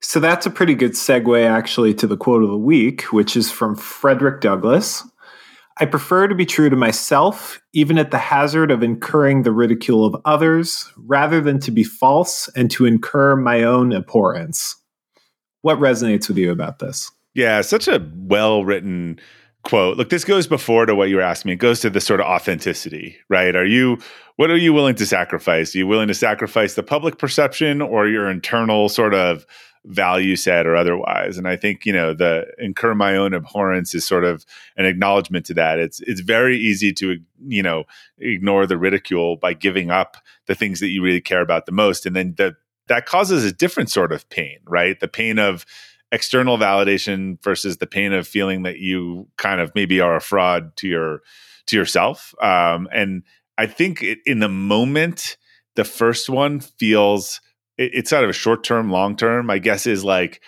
So 0.00 0.20
that's 0.20 0.46
a 0.46 0.50
pretty 0.50 0.74
good 0.74 0.92
segue 0.92 1.44
actually 1.44 1.92
to 1.94 2.06
the 2.06 2.16
quote 2.16 2.44
of 2.44 2.50
the 2.50 2.56
week, 2.56 3.02
which 3.12 3.36
is 3.36 3.50
from 3.50 3.74
Frederick 3.74 4.40
Douglass. 4.40 5.04
I 5.80 5.86
prefer 5.86 6.26
to 6.26 6.34
be 6.34 6.46
true 6.46 6.70
to 6.70 6.76
myself, 6.76 7.60
even 7.72 7.98
at 7.98 8.10
the 8.10 8.18
hazard 8.18 8.70
of 8.70 8.82
incurring 8.82 9.42
the 9.42 9.52
ridicule 9.52 10.04
of 10.04 10.20
others, 10.24 10.90
rather 10.96 11.40
than 11.40 11.60
to 11.60 11.70
be 11.70 11.84
false 11.84 12.48
and 12.56 12.68
to 12.72 12.84
incur 12.84 13.36
my 13.36 13.62
own 13.62 13.92
abhorrence. 13.92 14.76
What 15.62 15.78
resonates 15.78 16.28
with 16.28 16.36
you 16.38 16.50
about 16.50 16.80
this? 16.80 17.10
Yeah, 17.34 17.60
such 17.60 17.86
a 17.86 18.04
well 18.14 18.64
written 18.64 19.20
quote 19.68 19.98
look 19.98 20.08
this 20.08 20.24
goes 20.24 20.46
before 20.46 20.86
to 20.86 20.94
what 20.94 21.10
you 21.10 21.16
were 21.16 21.22
asking 21.22 21.50
me. 21.50 21.52
It 21.52 21.58
goes 21.58 21.80
to 21.80 21.90
the 21.90 22.00
sort 22.00 22.20
of 22.20 22.26
authenticity 22.26 23.18
right? 23.28 23.54
Are 23.54 23.66
you 23.66 23.98
what 24.36 24.50
are 24.50 24.56
you 24.56 24.72
willing 24.72 24.94
to 24.94 25.06
sacrifice? 25.06 25.74
Are 25.74 25.78
you 25.78 25.86
willing 25.86 26.08
to 26.08 26.14
sacrifice 26.14 26.74
the 26.74 26.82
public 26.82 27.18
perception 27.18 27.82
or 27.82 28.08
your 28.08 28.30
internal 28.30 28.88
sort 28.88 29.12
of 29.12 29.44
value 29.84 30.36
set 30.36 30.66
or 30.66 30.74
otherwise? 30.74 31.36
And 31.36 31.46
i 31.46 31.54
think 31.54 31.84
you 31.84 31.92
know 31.92 32.14
the 32.14 32.46
incur 32.58 32.94
my 32.94 33.14
own 33.14 33.34
abhorrence 33.34 33.94
is 33.94 34.06
sort 34.06 34.24
of 34.24 34.46
an 34.78 34.86
acknowledgement 34.86 35.44
to 35.46 35.54
that. 35.54 35.78
It's 35.78 36.00
it's 36.00 36.20
very 36.20 36.56
easy 36.56 36.92
to 36.94 37.18
you 37.46 37.62
know 37.62 37.84
ignore 38.18 38.66
the 38.66 38.78
ridicule 38.78 39.36
by 39.36 39.52
giving 39.52 39.90
up 39.90 40.16
the 40.46 40.54
things 40.54 40.80
that 40.80 40.88
you 40.88 41.02
really 41.02 41.20
care 41.20 41.42
about 41.42 41.66
the 41.66 41.72
most. 41.72 42.06
And 42.06 42.16
then 42.16 42.34
the 42.38 42.56
that 42.86 43.04
causes 43.04 43.44
a 43.44 43.52
different 43.52 43.90
sort 43.90 44.12
of 44.12 44.26
pain 44.30 44.60
right? 44.66 44.98
The 44.98 45.08
pain 45.08 45.38
of 45.38 45.66
external 46.12 46.58
validation 46.58 47.42
versus 47.42 47.78
the 47.78 47.86
pain 47.86 48.12
of 48.12 48.26
feeling 48.26 48.62
that 48.62 48.78
you 48.78 49.28
kind 49.36 49.60
of 49.60 49.72
maybe 49.74 50.00
are 50.00 50.16
a 50.16 50.20
fraud 50.20 50.76
to 50.76 50.88
your 50.88 51.20
to 51.66 51.76
yourself. 51.76 52.34
Um, 52.42 52.88
and 52.92 53.22
i 53.58 53.66
think 53.66 54.02
it, 54.02 54.18
in 54.24 54.38
the 54.38 54.48
moment 54.48 55.36
the 55.76 55.84
first 55.84 56.30
one 56.30 56.60
feels 56.60 57.40
it, 57.76 57.90
it's 57.92 58.10
sort 58.10 58.24
of 58.24 58.30
a 58.30 58.32
short 58.34 58.64
term 58.64 58.90
long 58.90 59.16
term 59.16 59.50
i 59.50 59.58
guess 59.58 59.86
is 59.86 60.04
like 60.04 60.40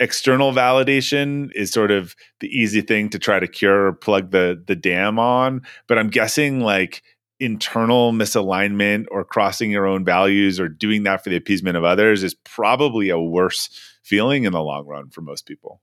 external 0.00 0.52
validation 0.52 1.50
is 1.54 1.70
sort 1.70 1.90
of 1.90 2.14
the 2.40 2.48
easy 2.48 2.80
thing 2.80 3.08
to 3.10 3.18
try 3.18 3.40
to 3.40 3.48
cure 3.48 3.86
or 3.86 3.92
plug 3.92 4.30
the 4.30 4.62
the 4.66 4.76
dam 4.76 5.18
on. 5.18 5.62
But 5.86 5.98
i'm 5.98 6.10
guessing 6.10 6.60
like 6.60 7.02
internal 7.40 8.12
misalignment 8.12 9.06
or 9.10 9.24
crossing 9.24 9.70
your 9.70 9.86
own 9.86 10.04
values 10.04 10.58
or 10.58 10.68
doing 10.68 11.04
that 11.04 11.22
for 11.22 11.30
the 11.30 11.36
appeasement 11.36 11.76
of 11.76 11.84
others 11.84 12.24
is 12.24 12.34
probably 12.34 13.10
a 13.10 13.20
worse 13.20 13.68
feeling 14.08 14.44
in 14.44 14.52
the 14.52 14.62
long 14.62 14.86
run 14.86 15.10
for 15.10 15.20
most 15.20 15.46
people. 15.46 15.82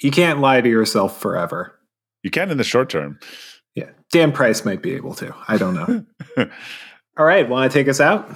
You 0.00 0.10
can't 0.10 0.40
lie 0.40 0.60
to 0.60 0.68
yourself 0.68 1.18
forever. 1.20 1.78
You 2.22 2.30
can 2.30 2.50
in 2.50 2.56
the 2.56 2.64
short 2.64 2.88
term. 2.88 3.18
Yeah. 3.74 3.90
Dan 4.12 4.32
Price 4.32 4.64
might 4.64 4.82
be 4.82 4.94
able 4.94 5.14
to. 5.16 5.34
I 5.48 5.58
don't 5.58 5.74
know. 5.74 6.06
All 7.18 7.26
right. 7.26 7.48
Want 7.48 7.70
to 7.70 7.78
take 7.78 7.88
us 7.88 8.00
out? 8.00 8.30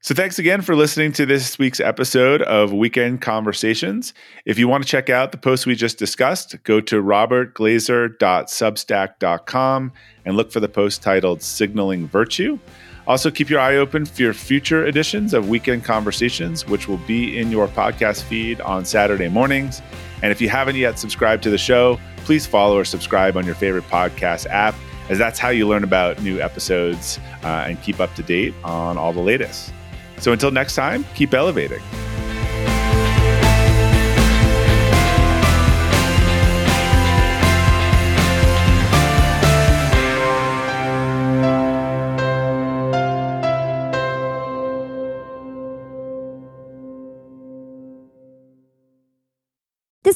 So, 0.00 0.14
thanks 0.14 0.38
again 0.38 0.60
for 0.60 0.76
listening 0.76 1.12
to 1.12 1.24
this 1.24 1.58
week's 1.58 1.80
episode 1.80 2.42
of 2.42 2.74
Weekend 2.74 3.22
Conversations. 3.22 4.12
If 4.44 4.58
you 4.58 4.68
want 4.68 4.84
to 4.84 4.88
check 4.88 5.08
out 5.08 5.32
the 5.32 5.38
post 5.38 5.64
we 5.64 5.74
just 5.74 5.96
discussed, 5.96 6.62
go 6.64 6.82
to 6.82 7.02
robertglazer.substack.com 7.02 9.92
and 10.26 10.36
look 10.36 10.52
for 10.52 10.60
the 10.60 10.68
post 10.68 11.02
titled 11.02 11.40
Signaling 11.40 12.06
Virtue. 12.06 12.58
Also, 13.06 13.30
keep 13.30 13.50
your 13.50 13.60
eye 13.60 13.76
open 13.76 14.06
for 14.06 14.32
future 14.32 14.86
editions 14.86 15.34
of 15.34 15.48
Weekend 15.48 15.84
Conversations, 15.84 16.66
which 16.66 16.88
will 16.88 16.98
be 16.98 17.38
in 17.38 17.50
your 17.50 17.68
podcast 17.68 18.22
feed 18.22 18.60
on 18.62 18.84
Saturday 18.84 19.28
mornings. 19.28 19.82
And 20.22 20.32
if 20.32 20.40
you 20.40 20.48
haven't 20.48 20.76
yet 20.76 20.98
subscribed 20.98 21.42
to 21.42 21.50
the 21.50 21.58
show, 21.58 22.00
please 22.18 22.46
follow 22.46 22.78
or 22.78 22.84
subscribe 22.84 23.36
on 23.36 23.44
your 23.44 23.54
favorite 23.54 23.84
podcast 23.84 24.46
app, 24.46 24.74
as 25.10 25.18
that's 25.18 25.38
how 25.38 25.50
you 25.50 25.68
learn 25.68 25.84
about 25.84 26.22
new 26.22 26.40
episodes 26.40 27.18
uh, 27.42 27.66
and 27.68 27.80
keep 27.82 28.00
up 28.00 28.14
to 28.14 28.22
date 28.22 28.54
on 28.64 28.96
all 28.96 29.12
the 29.12 29.20
latest. 29.20 29.74
So 30.18 30.32
until 30.32 30.50
next 30.50 30.74
time, 30.74 31.04
keep 31.14 31.34
elevating. 31.34 31.82